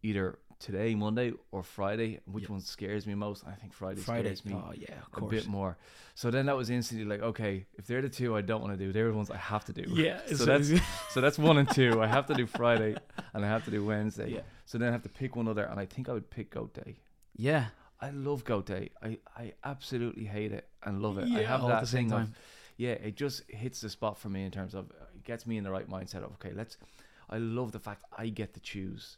either 0.03 0.37
today, 0.59 0.93
Monday, 0.95 1.33
or 1.51 1.63
Friday. 1.63 2.19
Which 2.25 2.43
Yeah. 2.45 2.51
one 2.51 2.61
scares 2.61 3.07
me 3.07 3.15
most? 3.15 3.45
I 3.47 3.53
think 3.53 3.73
Friday, 3.73 4.01
Friday. 4.01 4.35
scares 4.35 4.45
me 4.45 4.53
Oh 4.55 4.73
yeah, 4.75 4.99
of 5.13 5.23
a 5.23 5.25
bit 5.27 5.47
more. 5.47 5.77
So 6.15 6.29
then 6.31 6.45
that 6.47 6.57
was 6.57 6.69
instantly 6.69 7.05
like, 7.05 7.21
okay, 7.21 7.65
if 7.77 7.87
they're 7.87 8.01
the 8.01 8.09
two 8.09 8.35
I 8.35 8.41
don't 8.41 8.61
want 8.61 8.77
to 8.77 8.85
do, 8.85 8.91
they're 8.91 9.07
the 9.09 9.13
ones 9.17 9.31
I 9.31 9.37
have 9.37 9.65
to 9.65 9.73
do. 9.73 9.85
Yeah. 9.87 10.19
So 10.35 10.45
that's 10.45 10.69
so 11.13 11.21
that's 11.21 11.37
one 11.39 11.57
and 11.57 11.69
two. 11.69 12.01
I 12.01 12.07
have 12.07 12.25
to 12.27 12.33
do 12.33 12.45
Friday 12.45 12.95
and 13.33 13.45
I 13.45 13.47
have 13.47 13.63
to 13.65 13.71
do 13.71 13.83
Wednesday. 13.85 14.29
yeah. 14.31 14.41
So 14.65 14.77
then 14.77 14.89
I 14.89 14.91
have 14.91 15.03
to 15.03 15.09
pick 15.09 15.35
one 15.35 15.47
other, 15.47 15.63
and 15.63 15.79
I 15.79 15.85
think 15.85 16.09
I 16.09 16.13
would 16.13 16.29
pick 16.29 16.51
Goat 16.51 16.73
Day. 16.73 16.99
Yeah. 17.35 17.67
I 18.01 18.11
love 18.11 18.43
Goat 18.45 18.65
Day. 18.67 18.91
I, 19.03 19.17
I 19.35 19.53
absolutely 19.63 20.23
hate 20.25 20.51
it 20.53 20.67
and 20.83 21.01
love 21.01 21.17
it. 21.17 21.25
I 21.31 21.41
have 21.41 21.65
that 21.67 21.81
the 21.81 21.87
same 21.87 22.07
thing 22.09 22.17
of 22.17 22.23
time. 22.27 22.35
yeah, 22.77 22.91
it 22.91 23.15
just 23.17 23.43
hits 23.49 23.81
the 23.81 23.89
spot 23.89 24.17
for 24.17 24.29
me 24.29 24.45
in 24.45 24.51
terms 24.51 24.73
of 24.73 24.85
uh, 24.91 25.03
it 25.15 25.23
gets 25.25 25.45
me 25.45 25.57
in 25.57 25.63
the 25.65 25.71
right 25.71 25.89
mindset 25.89 26.17
of 26.23 26.31
okay, 26.35 26.51
let's. 26.53 26.77
I 27.29 27.37
love 27.37 27.71
the 27.73 27.79
fact 27.79 28.05
I 28.17 28.27
get 28.29 28.53
to 28.53 28.59
choose 28.59 29.17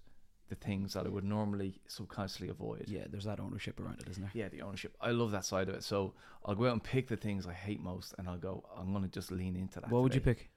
the 0.51 0.55
things 0.67 0.93
that 0.93 1.05
I 1.05 1.09
would 1.09 1.23
normally 1.23 1.79
subconsciously 1.87 2.49
avoid. 2.49 2.83
Yeah, 2.87 3.05
there's 3.09 3.23
that 3.23 3.39
ownership 3.39 3.79
around 3.79 4.01
it, 4.01 4.09
isn't 4.09 4.21
there? 4.21 4.31
Yeah, 4.33 4.49
the 4.49 4.61
ownership. 4.61 4.95
I 4.99 5.11
love 5.11 5.31
that 5.31 5.45
side 5.45 5.69
of 5.69 5.75
it. 5.75 5.83
So 5.83 6.13
I'll 6.45 6.55
go 6.55 6.65
out 6.67 6.73
and 6.73 6.83
pick 6.83 7.07
the 7.07 7.15
things 7.15 7.47
I 7.47 7.53
hate 7.53 7.81
most, 7.81 8.13
and 8.17 8.27
I'll 8.27 8.37
go. 8.37 8.63
I'm 8.77 8.91
gonna 8.93 9.07
just 9.07 9.31
lean 9.31 9.55
into 9.55 9.79
that. 9.79 9.89
What 9.89 10.03
would 10.03 10.13
you 10.13 10.21
pick? 10.21 10.49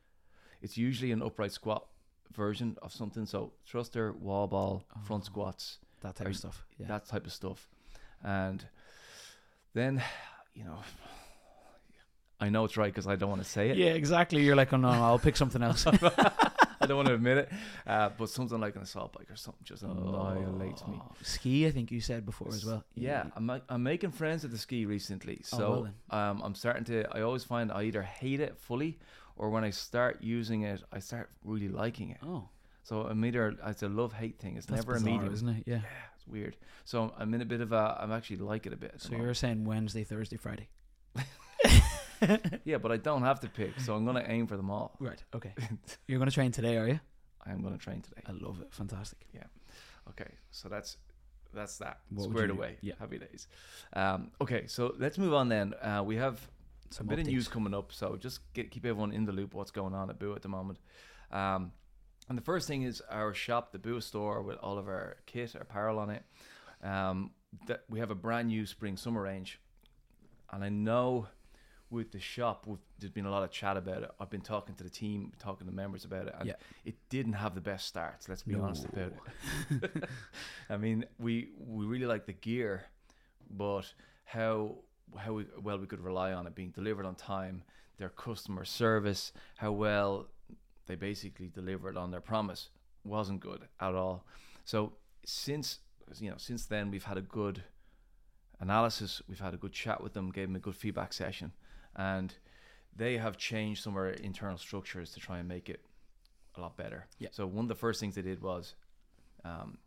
It's 0.63 0.77
usually 0.77 1.13
an 1.13 1.23
upright 1.23 1.53
squat 1.53 1.87
version 2.35 2.77
of 2.83 2.93
something. 2.93 3.25
So 3.25 3.53
thruster, 3.67 4.13
wall 4.13 4.49
ball, 4.49 4.85
front 5.07 5.23
Oh, 5.23 5.27
squats, 5.27 5.79
That 6.01 6.17
type 6.17 6.27
of 6.29 6.37
stuff. 6.37 6.67
Yeah. 6.79 6.89
that 6.89 7.07
type 7.07 7.25
of 7.27 7.33
stuff. 7.33 7.69
And 8.25 8.67
then, 9.75 10.03
you 10.55 10.65
know, 10.65 10.79
I 12.41 12.49
know 12.49 12.65
it's 12.65 12.77
right 12.77 12.93
because 12.93 13.07
I 13.07 13.15
don't 13.17 13.31
want 13.31 13.43
to 13.45 13.49
say 13.49 13.71
it. 13.71 13.77
yeah, 13.77 13.91
exactly. 13.91 14.43
You're 14.43 14.57
like, 14.57 14.73
oh 14.73 14.77
no, 14.77 14.89
I'll 14.89 15.19
pick 15.21 15.37
something 15.37 15.63
else. 15.63 15.87
I'm 16.85 16.89
don't 16.89 16.97
want 16.97 17.09
to 17.09 17.15
admit 17.15 17.39
it, 17.39 17.49
uh, 17.87 18.11
but 18.17 18.29
something 18.31 18.61
like 18.61 18.77
an 18.77 18.83
assault 18.83 19.13
bike 19.13 19.31
or 19.31 19.37
something 19.37 19.63
just 19.65 19.83
annihilates 19.83 20.87
me. 20.87 21.01
Oh, 21.01 21.13
Ski, 21.23 21.67
I 21.67 21.71
think 21.71 21.91
you 21.91 22.01
said 22.01 22.25
before 22.25 22.49
as 22.49 22.65
well. 22.65 22.85
Yeah, 22.95 23.25
I'm 23.37 23.51
I'm 23.69 23.83
making 23.83 24.13
friends 24.13 24.45
at 24.45 24.51
the 24.51 24.59
ski 24.59 24.87
recently, 24.87 25.43
Oh, 25.53 25.57
so 25.59 25.89
well 26.11 26.21
um, 26.31 26.43
I'm 26.43 26.55
starting 26.55 26.85
to. 26.85 27.05
I 27.17 27.23
always 27.23 27.45
find 27.45 27.71
I 27.73 27.83
either 27.85 28.03
hate 28.03 28.41
it 28.41 28.57
fully, 28.59 28.99
or 29.37 29.51
when 29.51 29.65
I 29.65 29.71
start 29.71 30.19
using 30.23 30.63
it, 30.63 30.83
I 30.93 30.99
start 31.01 31.31
really 31.45 31.69
liking 31.69 32.11
it. 32.11 32.19
Oh, 32.25 32.49
So 32.83 33.03
I'm 33.03 33.25
either 33.25 33.55
it's 33.67 33.83
a 33.83 33.89
love 33.89 34.13
hate 34.13 34.39
thing. 34.39 34.57
It's 34.57 34.67
that's 34.67 34.81
never 34.83 34.95
bizarre, 34.95 35.09
a 35.11 35.13
medium. 35.19 35.35
isn't 35.35 35.49
it? 35.49 35.63
Yeah. 35.67 35.75
Yeah, 35.77 36.15
it's 36.17 36.27
weird. 36.27 36.57
So 36.85 37.13
I'm 37.19 37.33
in 37.35 37.41
a 37.41 37.47
bit 37.47 37.61
of 37.61 37.73
a. 37.73 37.99
I'm 38.01 38.13
actually 38.13 38.37
like 38.39 38.67
it 38.67 38.73
a 38.73 38.77
bit. 38.77 38.95
So 38.99 39.15
you're 39.17 39.35
saying 39.35 39.65
Wednesday, 39.65 40.05
Thursday, 40.05 40.37
Friday? 40.37 40.69
yeah, 42.65 42.79
but 42.79 42.93
I 42.93 42.97
don't 42.97 43.23
have 43.23 43.41
to 43.41 43.49
pick, 43.49 43.81
so 43.81 43.95
I'm 43.95 44.05
gonna 44.05 44.25
aim 44.27 44.47
for 44.47 44.57
them 44.57 44.71
all. 44.71 44.97
Right. 45.01 45.23
Okay. 45.35 45.53
You're 46.07 46.19
going 46.19 46.31
to 46.31 46.35
train 46.35 46.53
today, 46.53 46.77
are 46.77 46.89
you? 46.89 47.01
I 47.47 47.53
am 47.53 47.63
gonna 47.63 47.79
train 47.79 48.03
today. 48.03 48.23
I 48.27 48.33
love 48.33 48.61
it. 48.61 48.69
Fantastic. 48.73 49.19
Yeah. 49.35 49.45
Okay, 50.11 50.31
so 50.51 50.69
that's 50.69 50.97
that's 51.53 51.79
that 51.79 52.01
What 52.11 52.31
squared 52.31 52.51
away. 52.51 52.77
Yeah. 52.81 52.95
happy 52.99 53.19
days. 53.19 53.47
Um, 53.93 54.31
okay, 54.41 54.67
so 54.67 54.95
let's 54.99 55.19
move 55.19 55.35
on 55.35 55.49
then. 55.49 55.75
Uh, 55.75 56.03
we 56.05 56.17
have 56.17 56.47
Some 56.91 57.07
a 57.07 57.11
bit 57.11 57.21
of 57.21 57.27
news 57.27 57.49
coming 57.49 57.75
up, 57.75 57.93
so 57.93 58.17
just 58.17 58.41
get, 58.55 58.71
keep 58.71 58.85
everyone 58.85 59.13
in 59.13 59.25
the 59.25 59.33
loop. 59.33 59.55
What's 59.55 59.71
going 59.71 59.95
on 59.95 60.11
at 60.11 60.19
Bua 60.19 60.35
at 60.35 60.43
the 60.43 60.49
moment? 60.49 60.79
Um, 61.31 61.73
and 62.29 62.37
the 62.39 62.43
first 62.43 62.67
thing 62.67 62.83
is 62.83 63.03
our 63.11 63.35
shop, 63.35 63.73
the 63.73 63.79
Bua 63.79 64.01
store, 64.01 64.43
with 64.43 64.57
all 64.59 64.79
of 64.79 64.89
our 64.89 65.17
kit, 65.27 65.55
our 65.55 65.63
apparel 65.63 65.99
on 65.99 66.11
it. 66.11 66.25
Um, 66.83 67.31
that 67.67 67.85
we 67.89 68.01
have 68.01 68.11
a 68.11 68.15
brand 68.17 68.49
new 68.49 68.67
spring 68.67 68.97
summer 68.97 69.23
range, 69.23 69.61
and 70.53 70.65
I 70.65 70.69
know 70.71 71.29
with 71.91 72.11
the 72.13 72.19
shop, 72.19 72.67
there's 72.99 73.13
been 73.13 73.27
a 73.27 73.31
lot 73.31 73.43
of 73.43 73.51
chat 73.51 73.77
about 73.77 74.03
it. 74.03 74.11
I've 74.19 74.31
been 74.31 74.41
talking 74.41 74.75
to 74.77 74.85
the 74.85 74.91
team, 74.91 75.33
talking 75.39 75.67
to 75.67 75.73
members 75.73 76.05
about 76.05 76.27
it, 76.29 76.35
and 76.39 76.49
Yeah. 76.49 76.55
it 76.85 76.97
didn't 77.09 77.35
have 77.35 77.55
the 77.55 77.61
best 77.61 77.87
starts. 77.87 78.29
Let's 78.29 78.43
be 78.43 78.55
honest 78.55 78.85
about 78.87 79.13
it. 79.71 80.05
I 80.71 80.77
mean, 80.77 81.05
we 81.19 81.51
we 81.59 81.87
really 81.87 82.07
like 82.07 82.27
the 82.27 82.33
gear, 82.33 82.87
but 83.51 83.93
how 84.25 84.79
how 85.17 85.35
we, 85.35 85.47
well 85.63 85.79
we 85.79 85.87
could 85.87 86.01
rely 86.01 86.33
on 86.33 86.47
it 86.47 86.55
being 86.55 86.71
delivered 86.71 87.07
on 87.07 87.15
time, 87.15 87.63
their 87.99 88.09
customer 88.09 88.65
service, 88.65 89.33
how 89.57 89.73
well 89.73 90.29
they 90.87 90.97
basically 90.97 91.49
delivered 91.49 91.97
on 91.97 92.11
their 92.11 92.21
promise 92.21 92.71
wasn't 93.05 93.41
good 93.41 93.69
at 93.81 93.95
all. 93.95 94.27
So 94.65 94.95
since 95.25 95.81
you 96.19 96.31
know 96.31 96.37
since 96.39 96.67
then 96.67 96.91
we've 96.91 97.05
had 97.05 97.19
a 97.19 97.23
good 97.23 97.63
analysis, 98.61 99.23
we've 99.29 99.41
had 99.41 99.55
a 99.55 99.57
good 99.57 99.73
chat 99.73 100.03
with 100.03 100.15
them, 100.15 100.31
gave 100.31 100.49
them 100.49 100.57
a 100.57 100.61
good 100.61 100.77
feedback 100.77 101.13
session, 101.13 101.53
and 101.97 102.35
they 102.97 103.17
have 103.17 103.37
changed 103.37 103.83
some 103.83 103.95
of 103.95 103.97
our 103.97 104.11
internal 104.11 104.57
structures 104.59 105.13
to 105.13 105.21
try 105.21 105.39
and 105.39 105.49
make 105.49 105.69
it 105.69 105.85
a 106.57 106.61
lot 106.61 106.77
better. 106.77 107.07
Yeah. 107.19 107.29
So 107.33 107.47
one 107.47 107.65
of 107.65 107.69
the 107.69 107.75
first 107.75 108.01
things 108.01 108.15
they 108.15 108.23
did 108.23 108.41
was 108.41 108.75
um, 109.45 109.79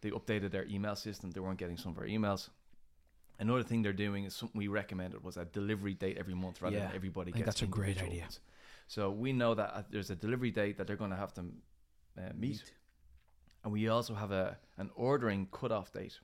they 0.00 0.10
updated 0.10 0.50
their 0.50 0.66
email 0.66 0.96
system. 0.96 1.30
They 1.30 1.40
weren't 1.40 1.58
getting 1.58 1.76
some 1.76 1.92
of 1.92 1.98
our 1.98 2.06
emails. 2.06 2.48
Another 3.38 3.62
thing 3.62 3.82
they're 3.82 3.92
doing 3.92 4.24
is 4.24 4.34
something 4.34 4.58
we 4.58 4.68
recommended 4.68 5.24
was 5.24 5.36
a 5.36 5.44
delivery 5.44 5.94
date 5.94 6.16
every 6.18 6.34
month 6.34 6.60
rather 6.62 6.76
Yeah, 6.76 6.86
than 6.86 6.96
everybody 6.96 7.32
gets 7.32 7.44
that's 7.44 7.62
a 7.62 7.66
great 7.66 7.88
individual 7.90 8.12
idea. 8.12 8.22
ones. 8.22 8.40
So 8.88 9.10
we 9.10 9.32
know 9.32 9.54
that 9.54 9.74
uh, 9.74 9.82
there's 9.90 10.10
a 10.10 10.16
delivery 10.16 10.50
date 10.50 10.76
that 10.78 10.86
they're 10.86 10.96
going 10.96 11.10
to 11.10 11.16
have 11.16 11.32
to 11.34 11.44
uh, 12.18 12.22
meet, 12.36 12.62
and 13.64 13.72
we 13.72 13.88
also 13.88 14.14
have 14.14 14.32
a 14.32 14.58
an 14.76 14.90
ordering 14.94 15.48
cutoff 15.50 15.92
date. 15.92 16.18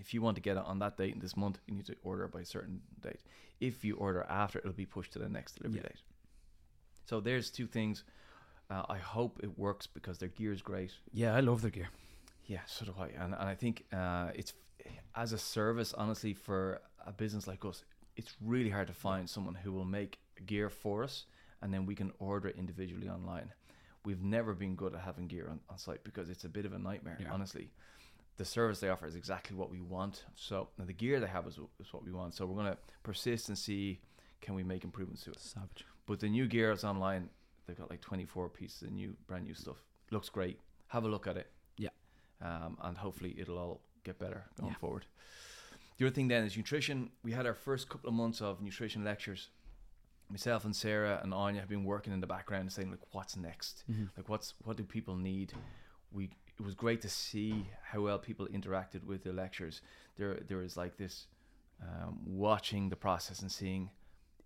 If 0.00 0.12
you 0.14 0.22
want 0.22 0.36
to 0.36 0.42
get 0.42 0.56
it 0.56 0.64
on 0.64 0.78
that 0.80 0.96
date 0.96 1.14
in 1.14 1.20
this 1.20 1.36
month, 1.36 1.58
you 1.66 1.74
need 1.74 1.86
to 1.86 1.96
order 2.02 2.24
it 2.24 2.32
by 2.32 2.40
a 2.40 2.44
certain 2.44 2.80
date. 3.00 3.20
If 3.60 3.84
you 3.84 3.96
order 3.96 4.24
after, 4.28 4.58
it'll 4.58 4.72
be 4.72 4.86
pushed 4.86 5.12
to 5.12 5.18
the 5.18 5.28
next 5.28 5.56
delivery 5.56 5.80
Yeah. 5.82 5.88
date. 5.88 6.02
So 7.06 7.20
there's 7.20 7.50
two 7.50 7.66
things. 7.66 8.04
Uh, 8.70 8.82
I 8.88 8.98
hope 8.98 9.40
it 9.42 9.58
works 9.58 9.86
because 9.86 10.18
their 10.18 10.30
gear 10.30 10.52
is 10.52 10.62
great. 10.62 10.92
Yeah, 11.12 11.34
I 11.34 11.40
love 11.40 11.62
their 11.62 11.70
gear. 11.70 11.88
Yeah, 12.46 12.60
so 12.66 12.84
do 12.86 12.94
I. 12.98 13.08
And, 13.08 13.34
and 13.34 13.48
I 13.48 13.54
think 13.54 13.84
uh, 13.92 14.30
it's 14.34 14.54
as 15.14 15.32
a 15.32 15.38
service, 15.38 15.92
honestly, 15.94 16.34
for 16.34 16.80
a 17.06 17.12
business 17.12 17.46
like 17.46 17.64
us, 17.64 17.84
it's 18.16 18.36
really 18.40 18.70
hard 18.70 18.86
to 18.88 18.92
find 18.94 19.28
someone 19.28 19.54
who 19.54 19.72
will 19.72 19.84
make 19.84 20.18
gear 20.46 20.68
for 20.70 21.04
us 21.04 21.26
and 21.62 21.72
then 21.72 21.86
we 21.86 21.94
can 21.94 22.12
order 22.18 22.48
it 22.48 22.56
individually 22.58 23.08
online. 23.08 23.52
We've 24.04 24.22
never 24.22 24.52
been 24.54 24.74
good 24.74 24.94
at 24.94 25.00
having 25.00 25.26
gear 25.28 25.48
on, 25.50 25.60
on 25.70 25.78
site 25.78 26.04
because 26.04 26.28
it's 26.28 26.44
a 26.44 26.48
bit 26.48 26.66
of 26.66 26.72
a 26.74 26.78
nightmare, 26.78 27.18
Yeah. 27.20 27.32
honestly. 27.32 27.70
The 28.36 28.44
service 28.44 28.80
they 28.80 28.88
offer 28.88 29.06
is 29.06 29.14
exactly 29.14 29.56
what 29.56 29.70
we 29.70 29.80
want. 29.80 30.24
So 30.34 30.68
now 30.78 30.84
the 30.84 30.92
gear 30.92 31.20
they 31.20 31.26
have 31.28 31.46
is, 31.46 31.58
is 31.80 31.92
what 31.92 32.04
we 32.04 32.10
want. 32.12 32.34
So 32.34 32.46
we're 32.46 32.60
going 32.62 32.72
to 32.72 32.78
persist 33.02 33.48
and 33.48 33.56
see 33.56 34.00
can 34.40 34.54
we 34.54 34.64
make 34.64 34.82
improvements 34.84 35.22
to 35.24 35.30
it. 35.30 35.40
Savage. 35.40 35.84
But 36.06 36.20
the 36.20 36.28
new 36.28 36.46
gear 36.46 36.70
is 36.72 36.84
online. 36.84 37.30
They've 37.66 37.78
got 37.78 37.90
like 37.90 38.00
24 38.00 38.48
pieces 38.50 38.82
of 38.82 38.90
new, 38.92 39.14
brand 39.26 39.44
new 39.44 39.54
stuff. 39.54 39.76
Looks 40.10 40.28
great. 40.28 40.58
Have 40.88 41.04
a 41.04 41.08
look 41.08 41.26
at 41.26 41.36
it. 41.36 41.50
Yeah. 41.78 41.88
Um, 42.42 42.76
and 42.82 42.96
hopefully 42.98 43.34
it'll 43.38 43.58
all 43.58 43.80
get 44.02 44.18
better 44.18 44.44
going 44.60 44.72
Yeah. 44.72 44.78
forward. 44.78 45.06
The 45.96 46.06
other 46.06 46.14
thing 46.14 46.28
then 46.28 46.44
is 46.44 46.56
nutrition. 46.56 47.10
We 47.22 47.30
had 47.32 47.46
our 47.46 47.54
first 47.54 47.88
couple 47.88 48.08
of 48.08 48.14
months 48.14 48.42
of 48.42 48.60
nutrition 48.60 49.04
lectures. 49.04 49.48
Myself 50.28 50.64
and 50.64 50.74
Sarah 50.74 51.20
and 51.22 51.32
Anya 51.32 51.60
have 51.60 51.68
been 51.68 51.84
working 51.84 52.12
in 52.12 52.20
the 52.20 52.26
background 52.26 52.72
saying 52.72 52.90
like, 52.90 53.00
what's 53.12 53.36
next? 53.36 53.84
Mm-hmm. 53.90 54.06
Like, 54.16 54.28
what's 54.28 54.54
what 54.64 54.76
do 54.76 54.82
people 54.82 55.14
need? 55.16 55.52
We 56.10 56.30
it 56.58 56.64
was 56.64 56.74
great 56.74 57.00
to 57.02 57.08
see 57.08 57.66
how 57.82 58.00
well 58.02 58.18
people 58.18 58.46
interacted 58.46 59.04
with 59.04 59.24
the 59.24 59.32
lectures. 59.32 59.80
There 60.16 60.34
there 60.48 60.62
is 60.62 60.76
like 60.76 60.96
this 60.96 61.26
um, 61.82 62.20
watching 62.24 62.88
the 62.88 62.96
process 62.96 63.40
and 63.42 63.50
seeing 63.50 63.90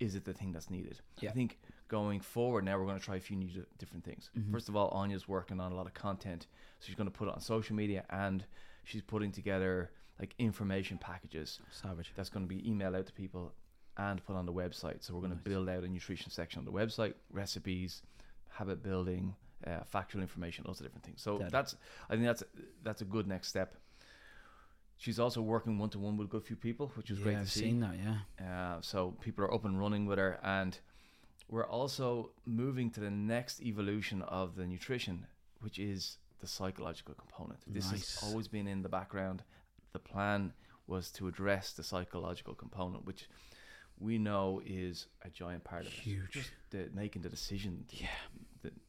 is 0.01 0.15
it 0.15 0.25
the 0.25 0.33
thing 0.33 0.53
that's 0.53 0.71
needed. 0.71 1.01
Yeah. 1.21 1.31
I 1.31 1.33
think 1.33 1.59
going 1.89 2.21
forward 2.21 2.65
now 2.65 2.79
we're 2.79 2.87
going 2.87 2.99
to 2.99 3.05
try 3.05 3.17
a 3.17 3.21
few 3.21 3.37
new 3.37 3.49
different 3.79 4.05
things. 4.05 4.31
Mhm. 4.39 4.53
First 4.53 4.69
of 4.69 4.77
all, 4.77 4.89
Anya's 4.91 5.27
working 5.29 5.61
on 5.61 5.73
a 5.73 5.75
lot 5.75 5.87
of 5.87 5.95
content, 5.95 6.47
so 6.79 6.87
she's 6.87 6.95
going 6.95 7.11
to 7.11 7.19
put 7.19 7.29
it 7.29 7.35
on 7.35 7.41
social 7.41 7.75
media 7.77 8.05
and 8.11 8.45
she's 8.85 9.03
putting 9.03 9.33
together 9.33 9.91
like 10.21 10.35
information 10.39 10.99
packages 10.99 11.61
Savage. 11.71 12.13
that's 12.17 12.29
going 12.31 12.45
to 12.49 12.49
be 12.49 12.63
emailed 12.63 12.97
out 12.97 13.07
to 13.07 13.13
people 13.13 13.53
and 13.97 14.25
put 14.25 14.37
on 14.37 14.47
the 14.47 14.53
website. 14.53 15.03
So 15.03 15.13
we're 15.15 15.21
going 15.21 15.33
Nice. 15.33 15.43
to 15.43 15.51
build 15.51 15.69
out 15.69 15.83
a 15.85 15.89
nutrition 15.89 16.31
section 16.31 16.59
on 16.61 16.65
the 16.65 16.73
website, 16.73 17.15
recipes, 17.31 18.03
habit 18.49 18.83
building, 18.83 19.35
uh, 19.67 19.81
factual 19.85 20.23
information, 20.23 20.65
lots 20.67 20.81
of 20.81 20.87
different 20.87 21.05
things. 21.05 21.21
So 21.23 21.39
Dead. 21.39 21.51
that's 21.51 21.77
I 22.09 22.15
think 22.15 22.27
that's 22.27 22.43
that's 22.83 23.03
a 23.03 23.05
good 23.05 23.27
next 23.27 23.49
step. 23.49 23.75
She's 24.97 25.21
also 25.21 25.41
working 25.43 25.79
one 25.79 25.91
to 25.91 25.99
one 25.99 26.17
with 26.17 26.27
a 26.27 26.31
good 26.31 26.45
few 26.45 26.57
people, 26.57 26.91
which 26.97 27.11
is 27.11 27.19
yeah, 27.19 27.25
great 27.25 27.35
to 27.35 27.41
I've 27.41 27.51
see. 27.51 27.61
seen 27.61 27.81
that. 27.81 27.95
Yeah. 28.39 28.47
Uh, 28.77 28.81
so 28.81 29.15
people 29.21 29.45
are 29.45 29.55
up 29.55 29.65
and 29.65 29.79
running 29.79 30.07
with 30.07 30.19
her, 30.19 30.41
and 30.43 30.77
we're 31.49 31.67
also 31.67 32.33
moving 32.45 32.91
to 32.91 33.01
the 33.01 33.11
next 33.11 33.63
evolution 33.63 34.23
of 34.23 34.57
the 34.57 34.67
nutrition, 34.67 35.27
which 35.61 35.79
is 35.79 36.19
the 36.41 36.49
psychological 36.49 37.15
component. 37.15 37.61
This 37.67 37.91
Nice. 37.91 38.21
has 38.21 38.29
always 38.31 38.49
been 38.49 38.67
in 38.67 38.83
the 38.83 38.89
background. 38.89 39.45
The 39.93 39.99
plan 40.01 40.53
was 40.89 41.11
to 41.13 41.29
address 41.29 41.73
the 41.73 41.83
psychological 41.85 42.55
component, 42.55 43.05
which 43.07 43.29
we 44.01 44.19
know 44.19 44.61
is 44.65 45.07
a 45.23 45.31
giant 45.31 45.63
part 45.65 45.83
of 45.83 45.89
it. 45.89 45.93
Huge. 45.95 46.51
The, 46.71 46.89
making 46.93 47.23
the 47.23 47.29
decision, 47.29 47.85
Yeah. 47.91 48.09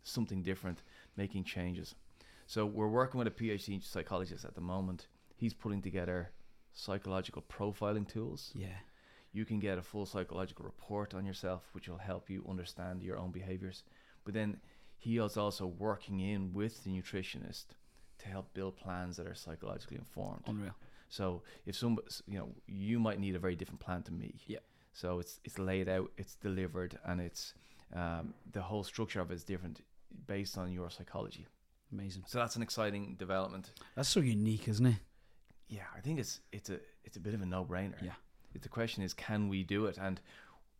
Something 0.03 0.41
different, 0.43 0.81
making 1.17 1.43
changes. 1.43 1.95
So 2.47 2.65
we're 2.65 2.87
working 2.87 3.19
with 3.19 3.27
a 3.27 3.31
PhD 3.31 3.83
psychologist 3.83 4.45
at 4.45 4.55
the 4.55 4.61
moment. 4.61 5.07
He's 5.35 5.53
putting 5.53 5.81
together 5.81 6.31
psychological 6.73 7.41
profiling 7.43 8.07
tools 8.07 8.51
Yeah. 8.55 8.77
you 9.31 9.45
can 9.45 9.59
get 9.59 9.77
a 9.77 9.81
full 9.81 10.05
psychological 10.05 10.65
report 10.65 11.13
on 11.13 11.25
yourself, 11.25 11.69
which 11.73 11.87
will 11.87 11.97
help 11.97 12.29
you 12.29 12.45
understand 12.49 13.03
your 13.03 13.17
own 13.17 13.31
behaviors. 13.31 13.83
But 14.23 14.33
then 14.33 14.59
he 14.97 15.17
is 15.17 15.37
also 15.37 15.65
working 15.67 16.19
in 16.19 16.53
with 16.53 16.83
the 16.83 16.89
nutritionist 16.91 17.65
to 18.19 18.27
help 18.27 18.53
build 18.53 18.75
plans 18.75 19.17
that 19.17 19.27
are 19.27 19.35
psychologically 19.35 19.97
informed. 19.97 20.43
Unreal. 20.47 20.75
So 21.09 21.43
if 21.65 21.75
some, 21.75 21.97
you 22.27 22.37
know, 22.39 22.49
you 22.67 22.99
might 22.99 23.19
need 23.19 23.35
a 23.35 23.39
very 23.39 23.55
different 23.55 23.79
plan 23.79 24.03
to 24.03 24.11
me. 24.11 24.35
Yeah. 24.47 24.59
So 24.93 25.19
it's 25.19 25.39
it's 25.43 25.57
laid 25.59 25.87
out, 25.87 26.11
it's 26.17 26.35
delivered, 26.35 26.97
and 27.05 27.21
it's 27.21 27.53
um, 27.93 28.33
the 28.51 28.61
whole 28.61 28.83
structure 28.83 29.19
of 29.21 29.31
it 29.31 29.35
is 29.35 29.43
different 29.43 29.81
based 30.27 30.57
on 30.57 30.71
your 30.71 30.89
psychology. 30.89 31.47
Amazing. 31.91 32.23
So 32.27 32.37
that's 32.39 32.55
an 32.55 32.61
exciting 32.61 33.15
development. 33.17 33.71
That's 33.95 34.09
so 34.09 34.19
unique, 34.19 34.67
isn't 34.67 34.85
it? 34.85 34.95
Yeah, 35.67 35.83
I 35.95 35.99
think 36.01 36.19
it's 36.19 36.39
it's 36.51 36.69
a 36.69 36.79
it's 37.03 37.17
a 37.17 37.19
bit 37.19 37.33
of 37.33 37.41
a 37.41 37.45
no 37.45 37.65
brainer. 37.65 38.01
Yeah. 38.01 38.11
It- 38.53 38.61
The 38.61 38.69
question 38.69 39.03
is, 39.03 39.13
can 39.13 39.49
we 39.49 39.63
do 39.63 39.85
it? 39.85 39.97
And 39.97 40.19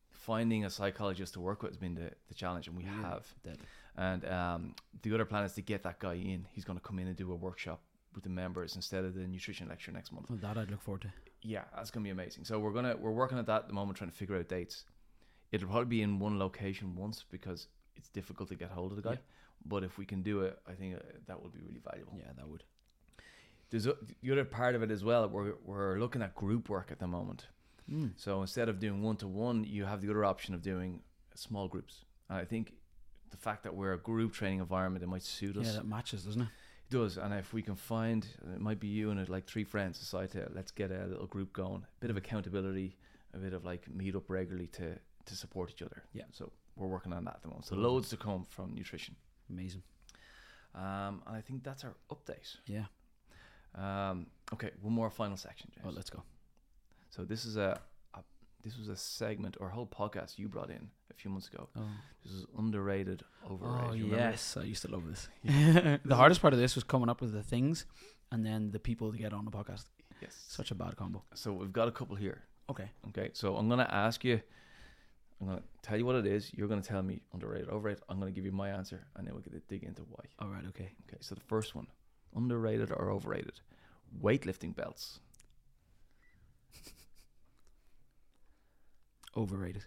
finding 0.10 0.66
a 0.66 0.70
psychologist 0.70 1.34
to 1.34 1.40
work 1.40 1.62
with 1.62 1.72
has 1.72 1.78
been 1.78 1.96
the, 1.96 2.12
the 2.28 2.34
challenge, 2.34 2.68
and 2.68 2.76
we 2.78 2.84
Yeah. 2.84 3.02
have. 3.02 3.26
Dead. 3.44 3.58
And 3.96 4.26
um, 4.26 4.76
the 5.02 5.14
other 5.14 5.26
plan 5.26 5.44
is 5.44 5.54
to 5.54 5.62
get 5.62 5.84
that 5.84 6.00
guy 6.00 6.14
in. 6.16 6.46
He's 6.52 6.64
going 6.66 6.80
to 6.80 6.84
come 6.86 7.00
in 7.00 7.08
and 7.08 7.16
do 7.16 7.32
a 7.32 7.36
workshop 7.36 7.82
with 8.16 8.24
the 8.24 8.30
members 8.30 8.76
instead 8.76 9.04
of 9.06 9.14
the 9.14 9.28
nutrition 9.28 9.68
lecture 9.68 9.92
next 9.92 10.12
month. 10.12 10.30
Well, 10.30 10.40
that 10.42 10.58
I'd 10.58 10.72
look 10.72 10.82
forward 10.82 11.02
to. 11.04 11.12
Yeah, 11.42 11.64
that's 11.76 11.92
going 11.92 12.04
to 12.04 12.08
be 12.08 12.12
amazing. 12.12 12.44
So 12.46 12.60
we're 12.60 12.74
gonna 12.74 12.96
we're 12.98 13.12
working 13.12 13.38
at 13.38 13.46
that 13.46 13.62
at 13.64 13.68
the 13.68 13.74
moment, 13.74 13.98
trying 13.98 14.10
to 14.10 14.16
figure 14.16 14.38
out 14.38 14.48
dates. 14.50 14.86
It'll 15.52 15.68
probably 15.68 15.86
be 15.86 16.02
in 16.02 16.20
one 16.20 16.38
location 16.38 16.96
once 16.96 17.26
because 17.30 17.68
it's 17.96 18.10
difficult 18.10 18.50
to 18.50 18.56
get 18.56 18.70
hold 18.70 18.92
of 18.92 18.98
the 18.98 19.04
guy. 19.04 19.12
Yeah. 19.12 19.18
But 19.66 19.84
if 19.84 19.98
we 19.98 20.06
can 20.06 20.22
do 20.22 20.42
it, 20.42 20.60
I 20.68 20.74
think 20.74 20.96
uh, 20.96 21.00
that 21.28 21.42
would 21.42 21.54
be 21.54 21.60
really 21.62 21.82
valuable. 21.84 22.14
Yeah, 22.18 22.32
that 22.38 22.48
would. 22.48 22.64
There's 23.70 23.86
a, 23.86 23.96
the 24.22 24.32
other 24.32 24.46
part 24.46 24.76
of 24.76 24.84
it 24.84 24.92
as 24.92 25.04
well. 25.04 25.28
We're 25.28 25.54
we're 25.66 26.00
looking 26.00 26.22
at 26.22 26.34
group 26.36 26.70
work 26.70 26.92
at 26.92 27.00
the 27.00 27.08
moment. 27.08 27.48
Mm. 27.92 28.12
So 28.16 28.42
instead 28.42 28.70
of 28.70 28.80
doing 28.80 29.02
one 29.02 29.18
to 29.18 29.28
one, 29.28 29.64
you 29.64 29.86
have 29.86 30.02
the 30.02 30.10
other 30.10 30.24
option 30.24 30.54
of 30.54 30.62
doing 30.62 31.02
small 31.36 31.68
groups. 31.68 32.06
And 32.30 32.38
I 32.38 32.46
think 32.46 32.74
the 33.32 33.38
fact 33.38 33.64
that 33.64 33.76
we're 33.76 33.94
a 33.94 33.98
group 33.98 34.34
training 34.34 34.60
environment, 34.60 35.04
it 35.04 35.08
might 35.08 35.24
suit 35.24 35.58
us. 35.58 35.68
Yeah, 35.68 35.74
that 35.74 35.88
matches, 35.88 36.24
doesn't 36.24 36.42
it? 36.42 36.48
It 36.90 36.94
does, 36.96 37.18
and 37.18 37.34
if 37.34 37.54
we 37.54 37.62
can 37.62 37.76
find, 37.76 38.26
it 38.54 38.60
might 38.60 38.80
be 38.80 38.88
you 38.88 39.12
and 39.12 39.30
like 39.30 39.46
three 39.46 39.64
friends 39.64 40.00
decide 40.00 40.32
to 40.32 40.50
let's 40.54 40.72
get 40.72 40.92
a 40.92 41.06
little 41.06 41.28
group 41.28 41.54
going, 41.54 41.84
a 41.84 42.00
bit 42.00 42.10
of 42.10 42.18
accountability, 42.18 42.98
a 43.34 43.38
bit 43.38 43.54
of 43.54 43.64
like 43.64 43.88
meet 43.94 44.16
up 44.16 44.30
regularly 44.30 44.68
to 44.68 44.98
to 45.30 45.36
support 45.36 45.70
each 45.72 45.82
other. 45.82 46.04
Yeah. 46.14 46.24
So 46.32 46.52
we're 46.76 46.88
working 46.88 47.14
on 47.14 47.24
that 47.26 47.36
at 47.36 47.42
the 47.42 47.48
moment. 47.50 47.66
So 47.66 47.76
loads 47.76 48.10
to 48.10 48.18
come 48.18 48.46
from 48.50 48.74
nutrition. 48.74 49.16
Amazing. 49.50 49.84
Um, 50.76 51.22
and 51.26 51.36
I 51.36 51.42
think 51.42 51.64
that's 51.64 51.84
our 51.84 51.96
update. 52.12 52.56
Yeah. 52.68 52.86
Um, 53.76 54.28
okay, 54.54 54.72
one 54.82 54.94
more 54.94 55.10
final 55.10 55.38
section, 55.38 55.70
James. 55.74 55.86
Oh, 55.88 55.94
let's 55.96 56.10
go. 56.10 56.24
So 57.10 57.24
this 57.24 57.46
is 57.46 57.58
a, 57.58 57.80
a 58.14 58.20
this 58.64 58.78
was 58.78 58.88
a 58.90 58.96
segment 58.96 59.58
or 59.60 59.68
a 59.68 59.72
whole 59.72 59.88
podcast 59.88 60.38
you 60.38 60.48
brought 60.48 60.70
in 60.70 60.90
a 61.12 61.14
few 61.14 61.32
months 61.32 61.48
ago. 61.48 61.70
Oh, 61.76 61.82
This 62.24 62.34
is 62.34 62.46
underrated, 62.58 63.24
overrated. 63.50 63.90
oh 63.90 63.94
yes, 64.18 64.58
I 64.58 64.64
used 64.64 64.82
to 64.84 64.92
love 64.92 65.08
this. 65.08 65.28
the 65.44 66.16
hardest 66.16 66.42
part 66.42 66.54
of 66.54 66.60
this 66.60 66.76
was 66.76 66.84
coming 66.84 67.10
up 67.10 67.22
with 67.22 67.34
the 67.34 67.44
things, 67.44 67.86
and 68.32 68.46
then 68.46 68.72
the 68.72 68.80
people 68.80 69.12
to 69.12 69.18
get 69.18 69.34
on 69.34 69.46
the 69.46 69.52
podcast. 69.52 69.86
Yes. 70.22 70.36
Such 70.48 70.72
a 70.72 70.76
bad 70.76 70.96
combo. 70.98 71.24
So 71.34 71.54
we've 71.54 71.72
got 71.74 71.88
a 71.88 71.92
couple 71.92 72.16
here. 72.16 72.40
Okay. 72.70 72.90
Okay, 73.10 73.30
so 73.34 73.56
I'm 73.56 73.70
gonna 73.70 73.90
ask 73.92 74.24
you. 74.24 74.42
I'm 75.42 75.48
gonna 75.48 75.64
tell 75.82 75.98
you 75.98 76.06
what 76.06 76.16
it 76.18 76.26
is. 76.26 76.54
You're 76.54 76.68
gonna 76.68 76.82
tell 76.82 77.02
me 77.02 77.22
underrated, 77.34 77.70
overrated. 77.70 78.04
I'm 78.10 78.20
gonna 78.20 78.32
give 78.32 78.46
you 78.46 78.52
my 78.52 78.70
answer, 78.70 79.06
and 79.16 79.26
then 79.26 79.34
we're 79.34 79.42
gonna 79.42 79.62
dig 79.70 79.84
into 79.84 80.02
why. 80.04 80.26
All 80.40 80.50
right. 80.50 80.66
Okay. 80.70 80.92
Okay, 81.08 81.18
so 81.22 81.34
the 81.36 81.42
first 81.42 81.76
one, 81.76 81.88
underrated 82.36 82.92
or 82.92 83.10
overrated, 83.10 83.62
weightlifting 84.22 84.76
belts. 84.76 85.20
Overrated. 89.38 89.86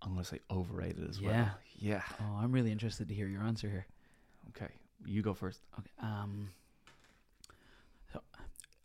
I'm 0.00 0.12
gonna 0.12 0.24
say 0.24 0.40
overrated 0.50 1.08
as 1.08 1.20
Yeah. 1.20 1.28
well. 1.44 1.58
Yeah. 1.74 2.02
Oh, 2.20 2.36
I'm 2.38 2.52
really 2.52 2.72
interested 2.72 3.08
to 3.08 3.14
hear 3.14 3.28
your 3.28 3.42
answer 3.42 3.68
here. 3.68 3.86
Okay, 4.48 4.72
you 5.04 5.22
go 5.22 5.34
first. 5.34 5.60
Okay. 5.78 5.90
Um. 5.98 6.50
So, 8.12 8.20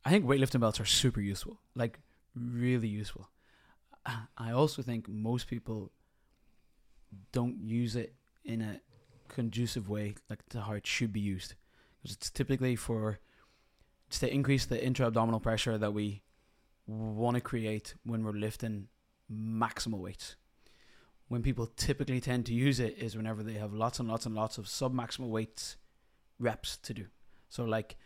I 0.06 0.10
think 0.10 0.26
weightlifting 0.26 0.60
belts 0.60 0.80
are 0.80 0.86
super 0.86 1.22
useful. 1.22 1.60
Like 1.76 2.00
really 2.36 2.88
useful. 2.88 3.30
I- 4.38 4.52
also 4.52 4.82
think 4.82 5.08
most 5.08 5.48
people 5.48 5.92
don't 7.32 7.60
use 7.62 7.96
it 7.96 8.14
in 8.44 8.62
a 8.62 8.80
conducive 9.28 9.90
way, 9.90 10.16
like 10.30 10.48
to 10.50 10.62
how 10.62 10.74
it 10.74 10.88
should 10.88 11.12
be 11.12 11.20
used, 11.20 11.56
because 12.02 12.16
it's 12.16 12.30
typically 12.30 12.76
for 12.76 13.20
to 14.10 14.34
increase 14.34 14.66
the 14.66 14.84
intra-abdominal 14.84 15.40
pressure 15.40 15.78
that 15.78 15.94
we 15.94 16.22
want 16.88 17.36
to 17.36 17.42
create 17.42 17.94
when 18.06 18.24
we're 18.24 18.32
lifting 18.32 18.88
maximal 19.32 20.00
weights. 20.00 20.38
When 21.28 21.42
people 21.44 21.68
typically 21.76 22.22
tend 22.22 22.46
to 22.46 22.54
use 22.54 22.80
it 22.80 22.98
is 22.98 23.18
whenever 23.18 23.44
they 23.44 23.56
have 23.56 23.74
lots 23.74 24.00
and 24.00 24.08
lots 24.08 24.26
and 24.26 24.34
lots 24.34 24.58
of 24.58 24.70
sub-maximal 24.70 25.28
weights 25.28 25.76
reps 26.40 26.78
to 26.78 26.94
do. 26.94 27.06
So 27.50 27.66
like 27.66 27.98